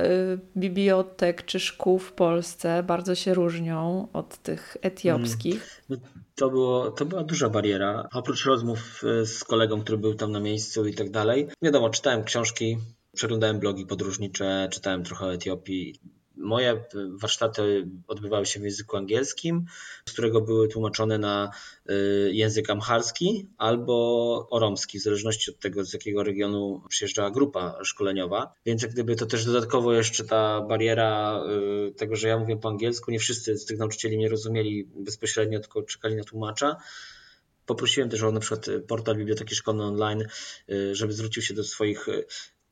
bibliotek 0.57 1.45
czy 1.45 1.59
szkół 1.59 1.99
w 1.99 2.11
Polsce 2.11 2.83
bardzo 2.83 3.15
się 3.15 3.33
różnią 3.33 4.07
od 4.13 4.37
tych 4.37 4.77
etiopskich. 4.81 5.81
Mm. 5.89 6.01
No, 6.01 6.09
to, 6.35 6.49
było, 6.49 6.91
to 6.91 7.05
była 7.05 7.23
duża 7.23 7.49
bariera. 7.49 8.07
Oprócz 8.13 8.45
rozmów 8.45 9.01
z 9.25 9.43
kolegą, 9.43 9.81
który 9.81 9.97
był 9.97 10.13
tam 10.13 10.31
na 10.31 10.39
miejscu 10.39 10.85
i 10.85 10.93
tak 10.93 11.09
dalej. 11.09 11.47
Wiadomo, 11.61 11.89
czytałem 11.89 12.23
książki, 12.23 12.77
Przeglądałem 13.15 13.59
blogi 13.59 13.85
podróżnicze, 13.85 14.69
czytałem 14.71 15.03
trochę 15.03 15.25
o 15.25 15.33
Etiopii. 15.33 15.99
Moje 16.35 16.85
warsztaty 17.09 17.87
odbywały 18.07 18.45
się 18.45 18.59
w 18.59 18.63
języku 18.63 18.97
angielskim, 18.97 19.65
z 20.05 20.13
którego 20.13 20.41
były 20.41 20.67
tłumaczone 20.67 21.17
na 21.17 21.51
y, 21.89 22.29
język 22.33 22.69
amharski 22.69 23.47
albo 23.57 24.47
oromski, 24.49 24.99
w 24.99 25.03
zależności 25.03 25.51
od 25.51 25.59
tego, 25.59 25.85
z 25.85 25.93
jakiego 25.93 26.23
regionu 26.23 26.81
przyjeżdżała 26.89 27.31
grupa 27.31 27.79
szkoleniowa. 27.83 28.53
Więc 28.65 28.81
jak 28.81 28.91
gdyby 28.91 29.15
to 29.15 29.25
też 29.25 29.45
dodatkowo 29.45 29.93
jeszcze 29.93 30.23
ta 30.23 30.61
bariera 30.61 31.41
y, 31.89 31.93
tego, 31.93 32.15
że 32.15 32.27
ja 32.27 32.39
mówię 32.39 32.57
po 32.57 32.69
angielsku, 32.69 33.11
nie 33.11 33.19
wszyscy 33.19 33.57
z 33.57 33.65
tych 33.65 33.77
nauczycieli 33.77 34.17
mnie 34.17 34.29
rozumieli 34.29 34.89
bezpośrednio, 34.95 35.59
tylko 35.59 35.83
czekali 35.83 36.15
na 36.15 36.23
tłumacza. 36.23 36.75
Poprosiłem 37.65 38.09
też 38.09 38.23
o 38.23 38.31
na 38.31 38.39
przykład 38.39 38.65
portal 38.87 39.17
Biblioteki 39.17 39.55
Szkolnej 39.55 39.87
Online, 39.87 40.23
y, 40.69 40.95
żeby 40.95 41.13
zwrócił 41.13 41.43
się 41.43 41.53
do 41.53 41.63
swoich 41.63 42.07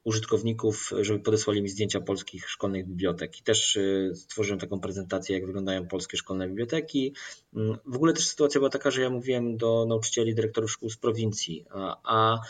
użytkowników, 0.04 0.92
żeby 1.02 1.20
podesłali 1.20 1.62
mi 1.62 1.70
zdjęcia 1.70 2.02
polskich 2.02 2.50
szkolnych 2.50 2.88
bibliotek. 2.88 3.40
I 3.40 3.44
też 3.44 3.76
y, 3.76 4.12
stworzyłem 4.16 4.60
taką 4.60 4.80
prezentację, 4.80 5.36
jak 5.36 5.46
wyglądają 5.46 5.88
polskie 5.88 6.18
szkolne 6.18 6.48
biblioteki. 6.48 7.16
Mm, 7.56 7.78
w 7.86 7.96
ogóle 7.96 8.14
też 8.14 8.28
sytuacja 8.28 8.60
była 8.60 8.70
taka, 8.70 8.92
że 8.92 9.02
ja 9.02 9.10
mówiłem 9.10 9.58
do 9.58 9.86
nauczycieli, 9.90 10.36
dyrektorów 10.36 10.72
szkół 10.72 10.90
z 10.90 10.98
prowincji, 10.98 11.66
a, 11.70 11.98
a 12.04 12.42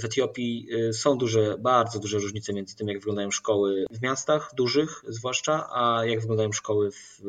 w 0.00 0.04
Etiopii 0.04 0.68
y, 0.72 0.92
są 0.92 1.18
duże, 1.18 1.58
bardzo 1.58 1.98
duże 1.98 2.18
różnice 2.18 2.52
między 2.52 2.76
tym, 2.76 2.88
jak 2.88 2.98
wyglądają 2.98 3.30
szkoły 3.30 3.84
w 3.90 4.02
miastach 4.02 4.50
dużych 4.56 5.02
zwłaszcza, 5.08 5.68
a 5.72 6.04
jak 6.06 6.20
wyglądają 6.20 6.52
szkoły 6.52 6.90
w 6.90 7.20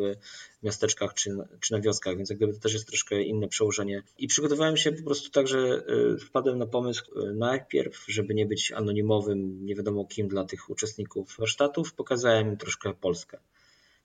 miasteczkach 0.63 1.13
czy, 1.13 1.38
czy 1.60 1.74
na 1.74 1.82
wioskach, 1.82 2.18
więc 2.18 2.30
jak 2.30 2.39
gdyby 2.39 2.54
to 2.54 2.60
też 2.60 2.74
jest 2.74 2.88
troszkę 2.88 3.22
inne 3.22 3.48
przełożenie. 3.48 4.04
I 4.18 4.28
przygotowałem 4.28 4.78
się 4.78 4.92
po 4.92 5.04
prostu 5.04 5.30
tak, 5.32 5.48
że 5.48 5.84
y, 6.15 6.18
wpadłem 6.18 6.58
na 6.58 6.65
pomysł 6.65 7.20
y, 7.20 7.34
najpierw, 7.34 8.06
żeby 8.08 8.34
nie 8.34 8.46
być 8.46 8.72
anonimowym, 8.72 9.65
nie 9.65 9.76
wiadomo 9.76 10.06
kim 10.06 10.28
dla 10.28 10.46
tych 10.46 10.70
uczestników 10.70 11.36
warsztatów, 11.39 11.94
pokazałem 11.94 12.48
im 12.48 12.58
troszkę 12.58 12.94
Polskę. 12.94 13.39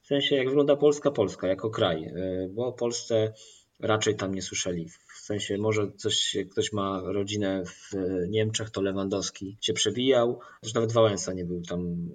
W 0.02 0.06
sensie, 0.06 0.36
jak 0.36 0.48
wygląda 0.48 0.76
Polska, 0.76 1.10
Polska 1.10 1.46
jako 1.46 1.70
kraj, 1.70 2.12
bo 2.50 2.66
o 2.66 2.72
Polsce 2.72 3.32
raczej 3.80 4.16
tam 4.16 4.34
nie 4.34 4.42
słyszeli. 4.42 4.90
Sensie 5.24 5.58
może 5.58 5.92
coś, 5.96 6.36
ktoś 6.50 6.72
ma 6.72 7.02
rodzinę 7.04 7.64
w 7.66 7.92
Niemczech, 8.28 8.70
to 8.70 8.82
Lewandowski 8.82 9.56
się 9.60 9.72
przebijał. 9.72 10.40
Też 10.62 10.74
nawet 10.74 10.92
Wałęsa 10.92 11.32
nie 11.32 11.44
był 11.44 11.62
tam 11.62 12.08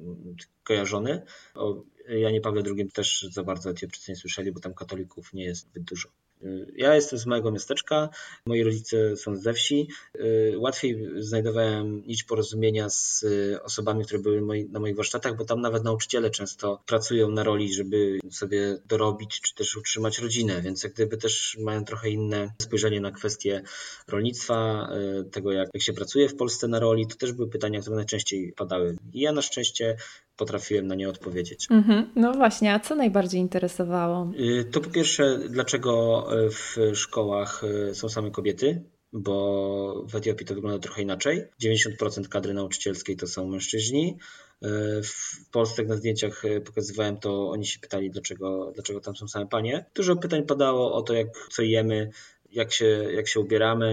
kojarzony. 0.63 1.21
O 1.55 1.83
Janie 2.09 2.41
Pawle 2.41 2.63
II 2.65 2.91
też 2.91 3.27
za 3.31 3.43
bardzo 3.43 3.69
Etiopczycy 3.69 4.11
nie 4.11 4.15
słyszeli, 4.15 4.51
bo 4.51 4.59
tam 4.59 4.73
katolików 4.73 5.33
nie 5.33 5.43
jest 5.43 5.61
zbyt 5.61 5.83
dużo. 5.83 6.09
Ja 6.75 6.95
jestem 6.95 7.19
z 7.19 7.25
małego 7.25 7.51
miasteczka, 7.51 8.09
moi 8.45 8.63
rodzice 8.63 9.17
są 9.17 9.35
ze 9.35 9.53
wsi. 9.53 9.87
Łatwiej 10.55 11.09
znajdowałem 11.17 12.07
nić 12.07 12.23
porozumienia 12.23 12.89
z 12.89 13.25
osobami, 13.63 14.05
które 14.05 14.19
były 14.19 14.67
na 14.69 14.79
moich 14.79 14.95
warsztatach, 14.95 15.37
bo 15.37 15.45
tam 15.45 15.61
nawet 15.61 15.83
nauczyciele 15.83 16.29
często 16.29 16.83
pracują 16.85 17.31
na 17.31 17.43
roli, 17.43 17.73
żeby 17.73 18.19
sobie 18.31 18.77
dorobić 18.85 19.41
czy 19.41 19.55
też 19.55 19.77
utrzymać 19.77 20.19
rodzinę, 20.19 20.61
więc 20.61 20.83
jak 20.83 20.93
gdyby 20.93 21.17
też 21.17 21.57
mają 21.59 21.85
trochę 21.85 22.09
inne 22.09 22.51
spojrzenie 22.61 23.01
na 23.01 23.11
kwestie 23.11 23.61
rolnictwa, 24.07 24.89
tego 25.31 25.51
jak, 25.51 25.69
jak 25.73 25.83
się 25.83 25.93
pracuje 25.93 26.29
w 26.29 26.35
Polsce 26.35 26.67
na 26.67 26.79
roli. 26.79 27.07
To 27.07 27.15
też 27.15 27.31
były 27.31 27.49
pytania, 27.49 27.81
które 27.81 27.95
najczęściej 27.95 28.53
padały. 28.57 28.97
I 29.13 29.19
ja 29.19 29.31
na 29.31 29.41
szczęście 29.41 29.97
potrafiłem 30.39 30.87
na 30.87 30.95
nie 30.95 31.09
odpowiedzieć. 31.09 31.67
Mhm. 31.71 32.09
No 32.15 32.33
właśnie, 32.33 32.73
a 32.73 32.79
co 32.79 32.95
najbardziej 32.95 33.41
interesowało? 33.41 34.31
To 34.71 34.81
po 34.81 34.89
pierwsze, 34.89 35.39
dlaczego 35.49 36.27
w 36.49 36.91
szkołach 36.95 37.61
e, 37.89 37.95
są 37.95 38.09
same 38.09 38.31
kobiety, 38.31 38.83
bo 39.13 40.05
w 40.09 40.15
Etiopii 40.15 40.45
to 40.45 40.55
wygląda 40.55 40.79
trochę 40.79 41.01
inaczej. 41.01 41.43
90% 41.63 42.27
kadry 42.27 42.53
nauczycielskiej 42.53 43.17
to 43.17 43.27
są 43.27 43.47
mężczyźni. 43.47 44.17
W 45.03 45.49
Polsce, 45.51 45.83
na 45.83 45.95
zdjęciach 45.95 46.43
pokazywałem, 46.65 47.17
to 47.17 47.49
oni 47.49 47.65
się 47.65 47.79
pytali, 47.79 48.11
dlaczego, 48.11 48.71
dlaczego 48.75 48.99
tam 48.99 49.15
są 49.15 49.27
same 49.27 49.47
panie. 49.47 49.85
Dużo 49.95 50.15
pytań 50.15 50.43
padało 50.43 50.93
o 50.93 51.01
to, 51.01 51.13
jak 51.13 51.27
co 51.51 51.61
jemy, 51.61 52.09
jak 52.51 52.73
się, 52.73 52.85
jak 53.13 53.27
się 53.27 53.39
ubieramy, 53.39 53.87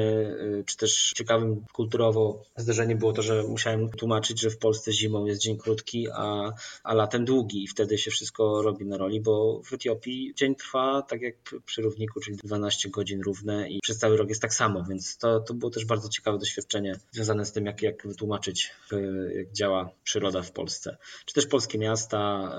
y, 0.60 0.64
czy 0.66 0.76
też 0.76 1.12
ciekawym 1.16 1.64
kulturowo 1.72 2.42
zdarzeniem 2.56 2.98
było 2.98 3.12
to, 3.12 3.22
że 3.22 3.42
musiałem 3.42 3.90
tłumaczyć, 3.90 4.40
że 4.40 4.50
w 4.50 4.58
Polsce 4.58 4.92
zimą 4.92 5.26
jest 5.26 5.40
dzień 5.40 5.58
krótki, 5.58 6.08
a, 6.12 6.52
a 6.84 6.94
latem 6.94 7.24
długi 7.24 7.64
i 7.64 7.68
wtedy 7.68 7.98
się 7.98 8.10
wszystko 8.10 8.62
robi 8.62 8.86
na 8.86 8.96
roli, 8.96 9.20
bo 9.20 9.60
w 9.64 9.72
Etiopii 9.72 10.32
dzień 10.36 10.54
trwa 10.54 11.02
tak 11.02 11.22
jak 11.22 11.34
przy 11.66 11.82
równiku, 11.82 12.20
czyli 12.20 12.36
12 12.36 12.90
godzin 12.90 13.20
równe 13.20 13.68
i 13.70 13.80
przez 13.82 13.98
cały 13.98 14.16
rok 14.16 14.28
jest 14.28 14.42
tak 14.42 14.54
samo, 14.54 14.84
więc 14.84 15.18
to, 15.18 15.40
to 15.40 15.54
było 15.54 15.70
też 15.70 15.84
bardzo 15.84 16.08
ciekawe 16.08 16.38
doświadczenie 16.38 16.96
związane 17.12 17.44
z 17.44 17.52
tym, 17.52 17.66
jak, 17.66 17.82
jak 17.82 18.06
wytłumaczyć, 18.06 18.70
y, 18.92 19.32
jak 19.36 19.52
działa 19.52 19.90
przyroda 20.04 20.42
w 20.42 20.52
Polsce. 20.52 20.96
Czy 21.24 21.34
też 21.34 21.46
polskie 21.46 21.78
miasta 21.78 22.50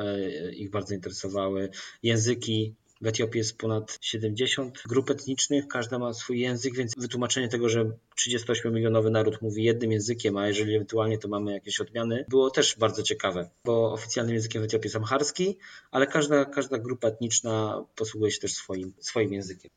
y, 0.50 0.56
ich 0.56 0.70
bardzo 0.70 0.94
interesowały, 0.94 1.70
języki, 2.04 2.76
w 3.02 3.08
Etiopii 3.08 3.38
jest 3.38 3.58
ponad 3.58 3.98
70 4.02 4.84
grup 4.88 5.10
etnicznych, 5.10 5.68
każda 5.68 6.00
ma 6.00 6.14
swój 6.14 6.40
język, 6.40 6.76
więc 6.76 6.94
wytłumaczenie 6.98 7.48
tego, 7.48 7.70
że 7.70 7.92
38-milionowy 8.20 9.12
naród 9.12 9.42
mówi 9.42 9.64
jednym 9.64 9.92
językiem, 9.92 10.38
a 10.38 10.48
jeżeli 10.48 10.76
ewentualnie 10.76 11.18
to 11.18 11.28
mamy 11.28 11.54
jakieś 11.54 11.82
odmiany, 11.82 12.26
było 12.30 12.50
też 12.50 12.76
bardzo 12.80 13.04
ciekawe, 13.04 13.50
bo 13.66 13.94
oficjalnym 13.94 14.36
językiem 14.36 14.62
w 14.62 14.66
Etiopii 14.66 14.88
jest 14.88 14.96
amharski, 14.96 15.58
ale 15.92 16.08
każda, 16.08 16.46
każda 16.46 16.78
grupa 16.78 17.08
etniczna 17.08 17.86
posługuje 17.96 18.32
się 18.32 18.40
też 18.40 18.54
swoim, 18.54 18.94
swoim 19.00 19.34
językiem. 19.34 19.72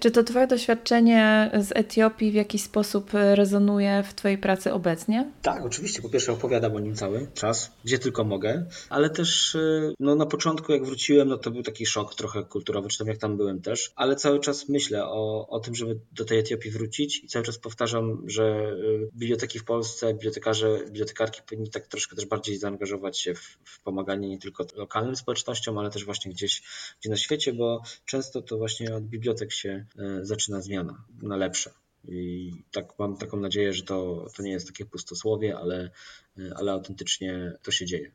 Czy 0.00 0.10
to 0.10 0.24
Twoje 0.24 0.46
doświadczenie 0.46 1.50
z 1.60 1.72
Etiopii 1.74 2.30
w 2.30 2.34
jakiś 2.34 2.62
sposób 2.62 3.10
rezonuje 3.12 4.02
w 4.02 4.14
Twojej 4.14 4.38
pracy 4.38 4.72
obecnie? 4.72 5.32
Tak, 5.42 5.64
oczywiście. 5.64 6.02
Po 6.02 6.08
pierwsze 6.08 6.32
opowiadam 6.32 6.76
o 6.76 6.80
nim 6.80 6.94
cały 6.94 7.26
czas, 7.34 7.72
gdzie 7.84 7.98
tylko 7.98 8.24
mogę, 8.24 8.66
ale 8.88 9.10
też 9.10 9.54
e, 9.54 9.92
no, 10.00 10.14
na 10.14 10.26
początku 10.26 10.72
jak 10.72 10.84
wróciłem, 10.84 11.28
no 11.28 11.38
to 11.38 11.50
był 11.50 11.62
taki 11.62 11.86
szok 11.86 12.14
trochę 12.14 12.42
kulturowy, 12.44 12.88
czy 12.88 12.98
tam 12.98 13.08
jak 13.08 13.18
tam 13.18 13.36
byłem 13.36 13.62
też, 13.62 13.92
ale 13.96 14.16
cały 14.16 14.40
czas 14.40 14.68
myślę 14.68 15.04
o, 15.04 15.48
o 15.48 15.60
tym, 15.60 15.74
żeby 15.74 15.98
do 16.12 16.24
tej 16.24 16.38
Etiopii 16.38 16.70
wrócić 16.70 17.24
i 17.24 17.28
cały 17.28 17.44
czas 17.44 17.58
powtarzam, 17.58 18.22
że 18.26 18.76
biblioteki 19.14 19.58
w 19.58 19.64
Polsce, 19.64 20.14
bibliotekarze, 20.14 20.78
bibliotekarki 20.84 21.40
powinni 21.48 21.70
tak 21.70 21.86
troszkę 21.86 22.16
też 22.16 22.26
bardziej 22.26 22.58
zaangażować 22.58 23.18
się 23.18 23.34
w, 23.34 23.58
w 23.64 23.80
pomaganie 23.82 24.28
nie 24.28 24.38
tylko 24.38 24.66
lokalnym 24.76 25.16
społecznościom, 25.16 25.78
ale 25.78 25.90
też 25.90 26.04
właśnie 26.04 26.32
gdzieś, 26.32 26.62
gdzie 27.00 27.10
na 27.10 27.16
świecie, 27.16 27.52
bo 27.52 27.82
często 28.06 28.42
to 28.42 28.58
właśnie 28.58 28.94
od 28.94 29.04
bibliotek 29.04 29.52
się 29.52 29.61
E, 29.68 29.84
zaczyna 30.22 30.60
zmiana 30.60 31.04
na 31.22 31.36
lepsze. 31.36 31.70
I 32.08 32.52
tak 32.72 32.98
mam 32.98 33.16
taką 33.16 33.36
nadzieję, 33.36 33.72
że 33.72 33.82
to, 33.82 34.26
to 34.36 34.42
nie 34.42 34.50
jest 34.50 34.66
takie 34.66 34.84
pustosłowie, 34.84 35.58
ale, 35.58 35.90
e, 36.38 36.54
ale 36.56 36.72
autentycznie 36.72 37.52
to 37.62 37.70
się 37.70 37.86
dzieje. 37.86 38.10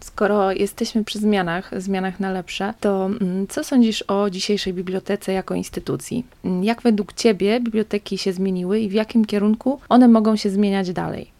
Skoro 0.00 0.52
jesteśmy 0.52 1.04
przy 1.04 1.18
zmianach, 1.18 1.82
zmianach 1.82 2.20
na 2.20 2.32
lepsze, 2.32 2.74
to 2.80 3.06
mm, 3.06 3.46
co 3.46 3.64
sądzisz 3.64 4.02
o 4.02 4.30
dzisiejszej 4.30 4.72
bibliotece 4.72 5.32
jako 5.32 5.54
instytucji? 5.54 6.26
Jak 6.62 6.82
według 6.82 7.12
Ciebie 7.12 7.60
biblioteki 7.60 8.18
się 8.18 8.32
zmieniły 8.32 8.80
i 8.80 8.88
w 8.88 8.92
jakim 8.92 9.24
kierunku 9.24 9.80
one 9.88 10.08
mogą 10.08 10.36
się 10.36 10.50
zmieniać 10.50 10.92
dalej? 10.92 11.30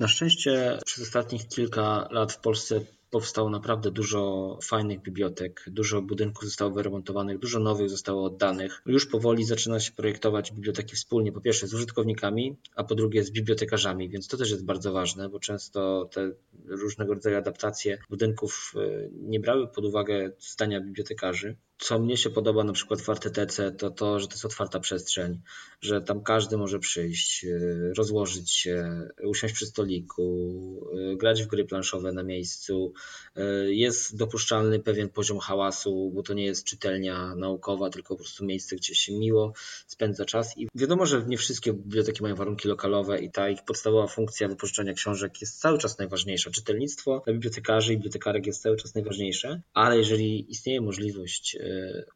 Na 0.00 0.08
szczęście 0.08 0.78
przez 0.84 1.04
ostatnich 1.04 1.48
kilka 1.48 2.08
lat 2.10 2.32
w 2.32 2.38
Polsce 2.38 2.80
powstało 3.10 3.50
naprawdę 3.50 3.90
dużo 3.90 4.58
fajnych 4.62 5.02
bibliotek, 5.02 5.64
dużo 5.66 6.02
budynków 6.02 6.44
zostało 6.44 6.70
wyremontowanych, 6.70 7.38
dużo 7.38 7.60
nowych 7.60 7.90
zostało 7.90 8.24
oddanych. 8.24 8.82
Już 8.86 9.06
powoli 9.06 9.44
zaczyna 9.44 9.80
się 9.80 9.92
projektować 9.92 10.52
biblioteki 10.52 10.96
wspólnie, 10.96 11.32
po 11.32 11.40
pierwsze 11.40 11.66
z 11.66 11.74
użytkownikami, 11.74 12.56
a 12.76 12.84
po 12.84 12.94
drugie 12.94 13.24
z 13.24 13.30
bibliotekarzami, 13.30 14.08
więc 14.08 14.28
to 14.28 14.36
też 14.36 14.50
jest 14.50 14.64
bardzo 14.64 14.92
ważne, 14.92 15.28
bo 15.28 15.40
często 15.40 16.08
te 16.12 16.32
różnego 16.64 17.14
rodzaju 17.14 17.36
adaptacje 17.36 17.98
budynków 18.10 18.72
e, 18.76 19.08
nie 19.12 19.40
brały 19.40 19.68
pod 19.68 19.84
uwagę 19.84 20.32
zdania 20.38 20.80
bibliotekarzy 20.80 21.56
co 21.78 21.98
mnie 21.98 22.16
się 22.16 22.30
podoba 22.30 22.64
na 22.64 22.72
przykład 22.72 23.00
w 23.00 23.10
Artytece, 23.10 23.72
to 23.72 23.90
to, 23.90 24.20
że 24.20 24.28
to 24.28 24.34
jest 24.34 24.44
otwarta 24.44 24.80
przestrzeń, 24.80 25.40
że 25.80 26.00
tam 26.00 26.22
każdy 26.22 26.56
może 26.56 26.78
przyjść, 26.78 27.44
y, 27.44 27.92
rozłożyć 27.96 28.52
się, 28.52 29.08
usiąść 29.24 29.54
przy 29.54 29.66
stoliku, 29.66 30.22
y, 31.12 31.16
grać 31.16 31.42
w 31.42 31.46
gry 31.46 31.64
planszowe 31.64 32.12
na 32.12 32.22
miejscu. 32.22 32.92
Y, 33.36 33.74
jest 33.74 34.16
dopuszczalny 34.16 34.80
pewien 34.80 35.08
poziom 35.08 35.38
hałasu, 35.38 36.12
bo 36.14 36.22
to 36.22 36.34
nie 36.34 36.44
jest 36.44 36.64
czytelnia 36.64 37.34
naukowa, 37.34 37.90
tylko 37.90 38.14
po 38.14 38.22
prostu 38.22 38.44
miejsce, 38.44 38.76
gdzie 38.76 38.94
się 38.94 39.18
miło 39.18 39.52
spędza 39.86 40.24
czas. 40.24 40.58
I 40.58 40.68
wiadomo, 40.74 41.06
że 41.06 41.24
nie 41.26 41.38
wszystkie 41.38 41.72
biblioteki 41.72 42.22
mają 42.22 42.34
warunki 42.34 42.68
lokalowe 42.68 43.18
i 43.18 43.30
ta 43.30 43.48
ich 43.50 43.64
podstawowa 43.64 44.06
funkcja 44.06 44.48
wypożyczania 44.48 44.92
książek 44.92 45.40
jest 45.40 45.60
cały 45.60 45.78
czas 45.78 45.98
najważniejsza. 45.98 46.50
Czytelnictwo 46.50 47.22
dla 47.24 47.32
bibliotekarzy 47.32 47.92
i 47.92 47.96
bibliotekarek 47.96 48.46
jest 48.46 48.62
cały 48.62 48.76
czas 48.76 48.94
najważniejsze, 48.94 49.62
ale 49.74 49.98
jeżeli 49.98 50.50
istnieje 50.50 50.80
możliwość 50.80 51.56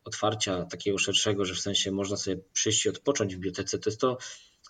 otwarcia 0.04 0.64
takiego 0.64 0.98
szerszego, 0.98 1.44
że 1.44 1.54
w 1.54 1.60
sensie 1.60 1.92
można 1.92 2.16
sobie 2.16 2.36
przyjść 2.52 2.86
i 2.86 2.88
odpocząć 2.88 3.34
w 3.34 3.36
bibliotece, 3.36 3.78
to 3.78 3.90
jest 3.90 4.00
to 4.00 4.18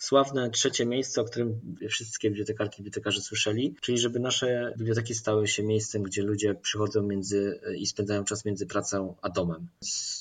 sławne 0.00 0.50
trzecie 0.50 0.86
miejsce, 0.86 1.20
o 1.20 1.24
którym 1.24 1.76
wszystkie 1.88 2.30
bibliotekarki 2.30 2.82
bibliotekarze 2.82 3.20
słyszeli, 3.20 3.74
czyli 3.80 3.98
żeby 3.98 4.20
nasze 4.20 4.74
biblioteki 4.78 5.14
stały 5.14 5.48
się 5.48 5.62
miejscem, 5.62 6.02
gdzie 6.02 6.22
ludzie 6.22 6.54
przychodzą 6.54 7.02
między 7.02 7.60
i 7.76 7.86
spędzają 7.86 8.24
czas 8.24 8.44
między 8.44 8.66
pracą 8.66 9.14
a 9.22 9.28
domem. 9.28 9.68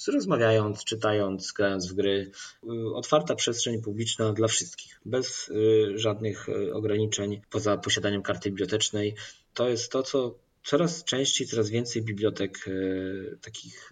Rozmawiając, 0.08 0.84
czytając, 0.84 1.52
grając 1.52 1.92
w 1.92 1.94
gry. 1.94 2.32
Y, 2.64 2.96
otwarta 2.96 3.36
przestrzeń 3.36 3.82
publiczna 3.82 4.34
dla 4.34 4.48
wszystkich, 4.48 5.00
bez 5.06 5.50
y, 5.50 5.94
żadnych 5.96 6.48
ograniczeń 6.74 7.42
poza 7.52 7.78
posiadaniem 7.78 8.22
karty 8.22 8.50
bibliotecznej. 8.50 9.16
To 9.54 9.70
jest 9.70 9.92
to, 9.92 10.04
co 10.04 10.36
coraz 10.70 11.04
częściej, 11.04 11.48
coraz 11.48 11.70
więcej 11.70 12.02
bibliotek 12.02 12.66
takich 13.42 13.90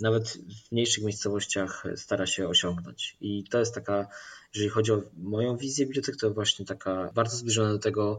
nawet 0.00 0.28
w 0.68 0.72
mniejszych 0.72 1.04
miejscowościach 1.04 1.84
stara 1.96 2.26
się 2.26 2.48
osiągnąć. 2.48 3.16
I 3.20 3.44
to 3.44 3.58
jest 3.58 3.74
taka, 3.74 4.08
jeżeli 4.54 4.70
chodzi 4.70 4.92
o 4.92 5.02
moją 5.16 5.56
wizję 5.56 5.86
bibliotek, 5.86 6.16
to 6.16 6.30
właśnie 6.30 6.66
taka 6.66 7.10
bardzo 7.14 7.36
zbliżona 7.36 7.72
do 7.72 7.78
tego, 7.78 8.18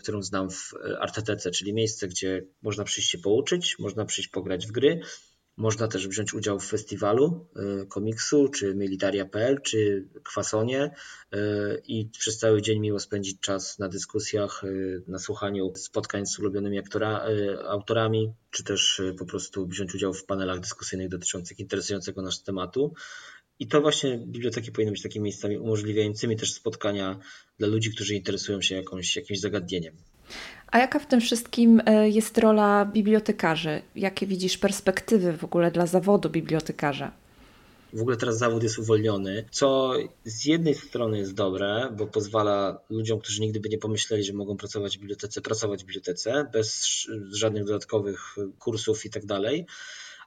którą 0.00 0.22
znam 0.22 0.50
w 0.50 0.74
Artetece, 1.00 1.50
czyli 1.50 1.72
miejsce, 1.74 2.08
gdzie 2.08 2.42
można 2.62 2.84
przyjść 2.84 3.10
się 3.10 3.18
pouczyć, 3.18 3.78
można 3.78 4.04
przyjść 4.04 4.28
pograć 4.28 4.66
w 4.66 4.72
gry, 4.72 5.00
można 5.60 5.88
też 5.88 6.08
wziąć 6.08 6.34
udział 6.34 6.60
w 6.60 6.66
festiwalu 6.66 7.46
y, 7.82 7.86
komiksu, 7.86 8.48
czy 8.48 8.74
Militaria.pl, 8.74 9.60
czy 9.62 10.08
Kwasonie 10.24 10.90
y, 11.34 11.38
i 11.86 12.08
przez 12.18 12.38
cały 12.38 12.62
dzień 12.62 12.80
miło 12.80 12.98
spędzić 12.98 13.40
czas 13.40 13.78
na 13.78 13.88
dyskusjach, 13.88 14.64
y, 14.64 15.02
na 15.06 15.18
słuchaniu 15.18 15.72
spotkań 15.76 16.26
z 16.26 16.38
ulubionymi 16.38 16.78
aktora, 16.78 17.24
autorami, 17.68 18.32
czy 18.50 18.64
też 18.64 19.02
po 19.18 19.26
prostu 19.26 19.66
wziąć 19.66 19.94
udział 19.94 20.14
w 20.14 20.24
panelach 20.24 20.60
dyskusyjnych 20.60 21.08
dotyczących 21.08 21.58
interesującego 21.58 22.22
nas 22.22 22.42
tematu. 22.42 22.94
I 23.58 23.68
to 23.68 23.80
właśnie 23.80 24.18
biblioteki 24.18 24.72
powinny 24.72 24.92
być 24.92 25.02
takimi 25.02 25.22
miejscami 25.22 25.58
umożliwiającymi 25.58 26.36
też 26.36 26.52
spotkania 26.52 27.18
dla 27.58 27.68
ludzi, 27.68 27.90
którzy 27.90 28.14
interesują 28.14 28.62
się 28.62 28.74
jakąś, 28.74 29.16
jakimś 29.16 29.40
zagadnieniem. 29.40 29.96
A 30.70 30.78
jaka 30.78 30.98
w 30.98 31.06
tym 31.06 31.20
wszystkim 31.20 31.82
e, 31.86 32.08
jest 32.08 32.38
rola 32.38 32.84
bibliotekarzy? 32.84 33.82
Jakie 33.96 34.26
widzisz 34.26 34.58
perspektywy 34.58 35.36
w 35.36 35.44
ogóle 35.44 35.70
dla 35.70 35.86
zawodu 35.86 36.30
bibliotekarza? 36.30 37.12
W 37.92 38.00
ogóle 38.00 38.16
teraz 38.16 38.38
zawód 38.38 38.62
jest 38.62 38.78
uwolniony, 38.78 39.44
co 39.50 39.92
z 40.24 40.44
jednej 40.44 40.74
strony 40.74 41.18
jest 41.18 41.34
dobre, 41.34 41.94
bo 41.96 42.06
pozwala 42.06 42.80
ludziom, 42.90 43.20
którzy 43.20 43.40
nigdy 43.40 43.60
by 43.60 43.68
nie 43.68 43.78
pomyśleli, 43.78 44.24
że 44.24 44.32
mogą 44.32 44.56
pracować 44.56 44.98
w 44.98 45.00
bibliotece, 45.00 45.40
pracować 45.40 45.82
w 45.82 45.86
bibliotece 45.86 46.46
bez 46.52 46.86
żadnych 47.32 47.64
dodatkowych 47.64 48.36
kursów 48.58 49.04
i 49.04 49.10
tak 49.10 49.26
dalej, 49.26 49.66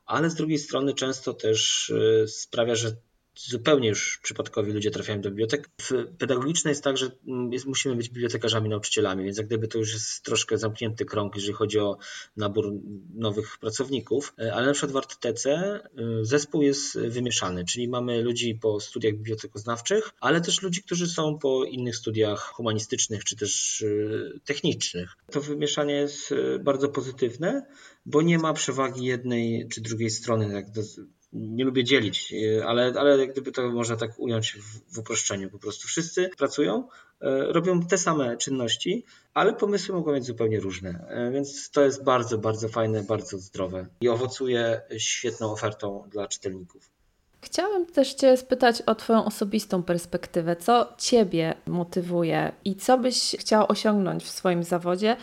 ale 0.05 0.29
z 0.29 0.35
drugiej 0.35 0.59
strony 0.59 0.93
często 0.93 1.33
też 1.33 1.89
e, 2.23 2.27
sprawia, 2.27 2.75
że 2.75 2.95
zupełnie 3.35 3.89
już 3.89 4.19
przypadkowi 4.23 4.71
ludzie 4.71 4.91
trafiają 4.91 5.21
do 5.21 5.29
bibliotek. 5.29 5.69
Pedagogiczne 6.17 6.71
jest 6.71 6.83
tak, 6.83 6.97
że 6.97 7.11
mm, 7.27 7.53
jest, 7.53 7.65
musimy 7.65 7.95
być 7.95 8.09
bibliotekarzami, 8.09 8.69
nauczycielami, 8.69 9.23
więc 9.23 9.37
jak 9.37 9.47
gdyby 9.47 9.67
to 9.67 9.77
już 9.77 9.93
jest 9.93 10.23
troszkę 10.23 10.57
zamknięty 10.57 11.05
krąg, 11.05 11.35
jeżeli 11.35 11.53
chodzi 11.53 11.79
o 11.79 11.97
nabór 12.37 12.73
nowych 13.13 13.57
pracowników, 13.57 14.33
e, 14.39 14.53
ale 14.53 14.65
na 14.65 14.73
przykład 14.73 14.91
w 14.91 14.97
Artytece 14.97 15.51
e, 15.51 15.89
zespół 16.21 16.61
jest 16.61 16.99
wymieszany, 16.99 17.65
czyli 17.65 17.87
mamy 17.87 18.21
ludzi 18.21 18.55
po 18.61 18.79
studiach 18.79 19.13
bibliotekoznawczych, 19.13 20.11
ale 20.19 20.41
też 20.41 20.61
ludzi, 20.61 20.83
którzy 20.83 21.07
są 21.07 21.37
po 21.37 21.63
innych 21.63 21.95
studiach 21.95 22.39
humanistycznych 22.39 23.23
czy 23.23 23.35
też 23.35 23.81
e, 23.81 24.39
technicznych. 24.39 25.17
To 25.31 25.41
wymieszanie 25.41 25.93
jest 25.93 26.33
bardzo 26.59 26.89
pozytywne, 26.89 27.65
bo 28.05 28.21
nie 28.21 28.39
ma 28.39 28.53
przewagi 28.53 29.05
jednej 29.05 29.67
czy 29.67 29.81
drugiej 29.81 30.09
strony, 30.09 30.53
jak 30.53 30.71
nie 31.33 31.65
lubię 31.65 31.83
dzielić, 31.83 32.33
e, 32.33 32.65
ale, 32.65 32.93
ale 32.97 33.27
gdyby 33.27 33.51
to 33.51 33.71
można 33.71 33.95
tak 33.95 34.19
ująć 34.19 34.51
w, 34.53 34.95
w 34.95 34.99
uproszczeniu. 34.99 35.49
Po 35.49 35.59
prostu 35.59 35.87
wszyscy 35.87 36.29
pracują, 36.37 36.87
e, 37.21 37.53
robią 37.53 37.81
te 37.81 37.97
same 37.97 38.37
czynności, 38.37 39.05
ale 39.33 39.53
pomysły 39.53 39.95
mogą 39.95 40.11
być 40.11 40.25
zupełnie 40.25 40.59
różne. 40.59 41.05
E, 41.09 41.31
więc 41.31 41.69
to 41.69 41.81
jest 41.81 42.03
bardzo, 42.03 42.37
bardzo 42.37 42.69
fajne, 42.69 43.03
bardzo 43.03 43.37
zdrowe 43.37 43.87
i 44.01 44.09
owocuje 44.09 44.81
świetną 44.97 45.51
ofertą 45.51 46.03
dla 46.11 46.27
czytelników. 46.27 46.89
Chciałabym 47.41 47.85
też 47.85 48.13
Cię 48.13 48.37
spytać 48.37 48.81
o 48.81 48.95
Twoją 48.95 49.25
osobistą 49.25 49.83
perspektywę. 49.83 50.55
Co 50.55 50.93
Ciebie 50.97 51.53
motywuje 51.65 52.51
i 52.65 52.75
co 52.75 52.97
byś 52.97 53.35
chciał 53.39 53.65
osiągnąć 53.69 54.23
w 54.23 54.29
swoim 54.29 54.63
zawodzie 54.63 55.17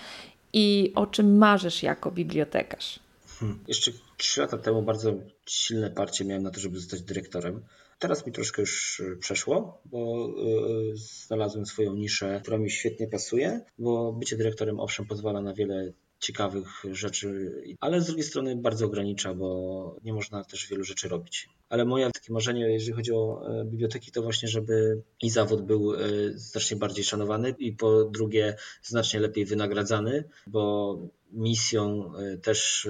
i 0.52 0.92
o 0.94 1.06
czym 1.06 1.38
marzysz 1.38 1.82
jako 1.82 2.10
bibliotekarz? 2.10 3.00
Hmm. 3.40 3.58
Jeszcze 3.68 3.90
trzy 4.16 4.40
lata 4.40 4.58
temu 4.58 4.82
bardzo 4.82 5.12
silne 5.50 5.90
parcie 5.90 6.24
miałem 6.24 6.42
na 6.42 6.50
to, 6.50 6.60
żeby 6.60 6.78
zostać 6.78 7.02
dyrektorem. 7.02 7.62
Teraz 7.98 8.26
mi 8.26 8.32
troszkę 8.32 8.62
już 8.62 9.00
e, 9.00 9.16
przeszło, 9.16 9.82
bo 9.84 10.28
e, 10.28 10.96
znalazłem 10.96 11.66
swoją 11.66 11.94
niszę, 11.94 12.40
która 12.42 12.58
mi 12.58 12.70
świetnie 12.70 13.08
pasuje, 13.08 13.60
bo 13.78 14.12
bycie 14.12 14.36
dyrektorem 14.36 14.80
owszem 14.80 15.06
pozwala 15.06 15.40
na 15.40 15.54
wiele 15.54 15.92
ciekawych 16.18 16.68
rzeczy, 16.92 17.52
ale 17.80 18.00
z 18.00 18.06
drugiej 18.06 18.24
strony 18.24 18.56
bardzo 18.56 18.86
ogranicza, 18.86 19.34
bo 19.34 19.96
nie 20.04 20.12
można 20.12 20.44
też 20.44 20.68
wielu 20.68 20.84
rzeczy 20.84 21.08
robić. 21.08 21.48
Ale 21.68 21.84
moje 21.84 22.10
takie 22.10 22.32
marzenie, 22.32 22.72
jeżeli 22.72 22.92
chodzi 22.92 23.12
o 23.12 23.42
e, 23.60 23.64
biblioteki, 23.64 24.12
to 24.12 24.22
właśnie, 24.22 24.48
żeby 24.48 25.02
i 25.22 25.30
zawód 25.30 25.62
był 25.62 25.92
znacznie 26.34 26.76
bardziej 26.76 27.04
szanowany 27.04 27.54
i 27.58 27.72
po 27.72 28.04
drugie 28.04 28.56
znacznie 28.82 29.20
lepiej 29.20 29.44
wynagradzany, 29.44 30.24
bo 30.46 30.98
misją 31.32 32.12
też 32.42 32.88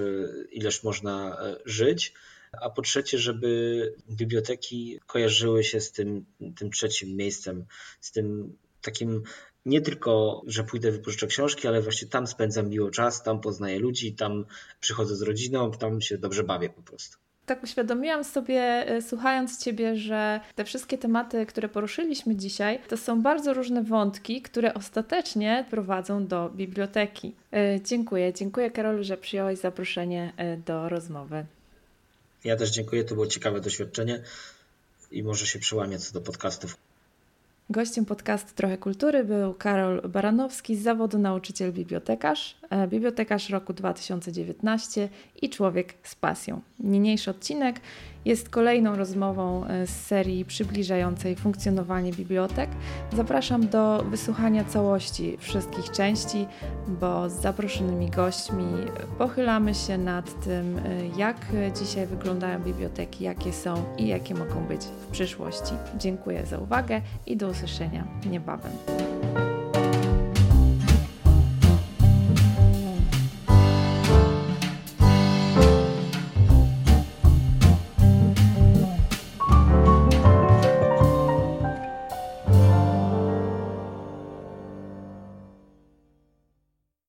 ileż 0.51 0.83
można 0.83 1.37
żyć 1.65 2.13
a 2.61 2.69
po 2.69 2.81
trzecie, 2.81 3.17
żeby 3.17 3.93
biblioteki 4.09 4.99
kojarzyły 5.07 5.63
się 5.63 5.81
z 5.81 5.91
tym, 5.91 6.25
tym 6.55 6.71
trzecim 6.71 7.15
miejscem, 7.15 7.65
z 8.01 8.11
tym 8.11 8.57
takim 8.81 9.23
nie 9.65 9.81
tylko, 9.81 10.41
że 10.47 10.63
pójdę 10.63 10.91
wypożyczę 10.91 11.27
książki, 11.27 11.67
ale 11.67 11.81
właśnie 11.81 12.07
tam 12.07 12.27
spędzam 12.27 12.69
miło 12.69 12.91
czas, 12.91 13.23
tam 13.23 13.41
poznaję 13.41 13.79
ludzi, 13.79 14.13
tam 14.13 14.45
przychodzę 14.79 15.15
z 15.15 15.21
rodziną, 15.21 15.71
tam 15.71 16.01
się 16.01 16.17
dobrze 16.17 16.43
bawię 16.43 16.69
po 16.69 16.81
prostu. 16.81 17.17
Tak 17.45 17.63
uświadomiłam 17.63 18.23
sobie, 18.23 18.61
e, 18.87 19.01
słuchając 19.01 19.63
Ciebie, 19.63 19.95
że 19.95 20.39
te 20.55 20.65
wszystkie 20.65 20.97
tematy, 20.97 21.45
które 21.45 21.69
poruszyliśmy 21.69 22.35
dzisiaj, 22.35 22.79
to 22.87 22.97
są 22.97 23.21
bardzo 23.21 23.53
różne 23.53 23.83
wątki, 23.83 24.41
które 24.41 24.73
ostatecznie 24.73 25.65
prowadzą 25.69 26.27
do 26.27 26.49
biblioteki. 26.49 27.35
E, 27.53 27.81
dziękuję. 27.81 28.33
Dziękuję 28.33 28.71
Karolu, 28.71 29.03
że 29.03 29.17
przyjąłeś 29.17 29.59
zaproszenie 29.59 30.33
e, 30.37 30.57
do 30.57 30.89
rozmowy. 30.89 31.45
Ja 32.43 32.55
też 32.55 32.69
dziękuję, 32.71 33.03
to 33.03 33.13
było 33.13 33.27
ciekawe 33.27 33.61
doświadczenie 33.61 34.23
i 35.11 35.23
może 35.23 35.47
się 35.47 35.59
przełamie 35.59 35.99
co 35.99 36.13
do 36.13 36.21
podcastów. 36.21 36.77
Gościem 37.69 38.05
podcastu 38.05 38.51
Trochę 38.55 38.77
Kultury 38.77 39.23
był 39.23 39.53
Karol 39.53 40.01
Baranowski 40.09 40.75
z 40.75 40.83
zawodu 40.83 41.17
nauczyciel 41.19 41.73
bibliotekarz, 41.73 42.57
bibliotekarz 42.87 43.49
roku 43.49 43.73
2019 43.73 45.09
i 45.41 45.49
człowiek 45.49 45.93
z 46.03 46.15
pasją. 46.15 46.61
Niniejszy 46.79 47.31
odcinek 47.31 47.81
jest 48.25 48.49
kolejną 48.49 48.95
rozmową 48.95 49.65
e, 49.65 49.87
z 49.87 50.05
serii 50.05 50.45
przybliżającej 50.45 51.35
funkcjonowanie 51.35 52.11
bibliotek. 52.11 52.69
Zapraszam 53.13 53.67
do 53.67 54.03
wysłuchania 54.03 54.63
całości 54.63 55.37
wszystkich 55.39 55.91
części, 55.91 56.45
bo 56.87 57.29
z 57.29 57.33
zaproszonymi 57.33 58.09
gośćmi 58.09 58.65
pochylamy 59.17 59.75
się 59.75 59.97
nad 59.97 60.43
tym, 60.43 60.77
e, 60.77 61.07
jak 61.17 61.37
dzisiaj 61.79 62.07
wyglądają 62.07 62.59
biblioteki, 62.59 63.23
jakie 63.23 63.53
są 63.53 63.83
i 63.97 64.07
jakie 64.07 64.33
mogą 64.33 64.65
być 64.67 64.81
w 64.81 65.07
przyszłości. 65.11 65.73
Dziękuję 65.97 66.45
za 66.45 66.57
uwagę 66.59 67.01
i 67.25 67.37
do 67.37 67.47
usłyszenia 67.47 68.07
niebawem. 68.25 68.71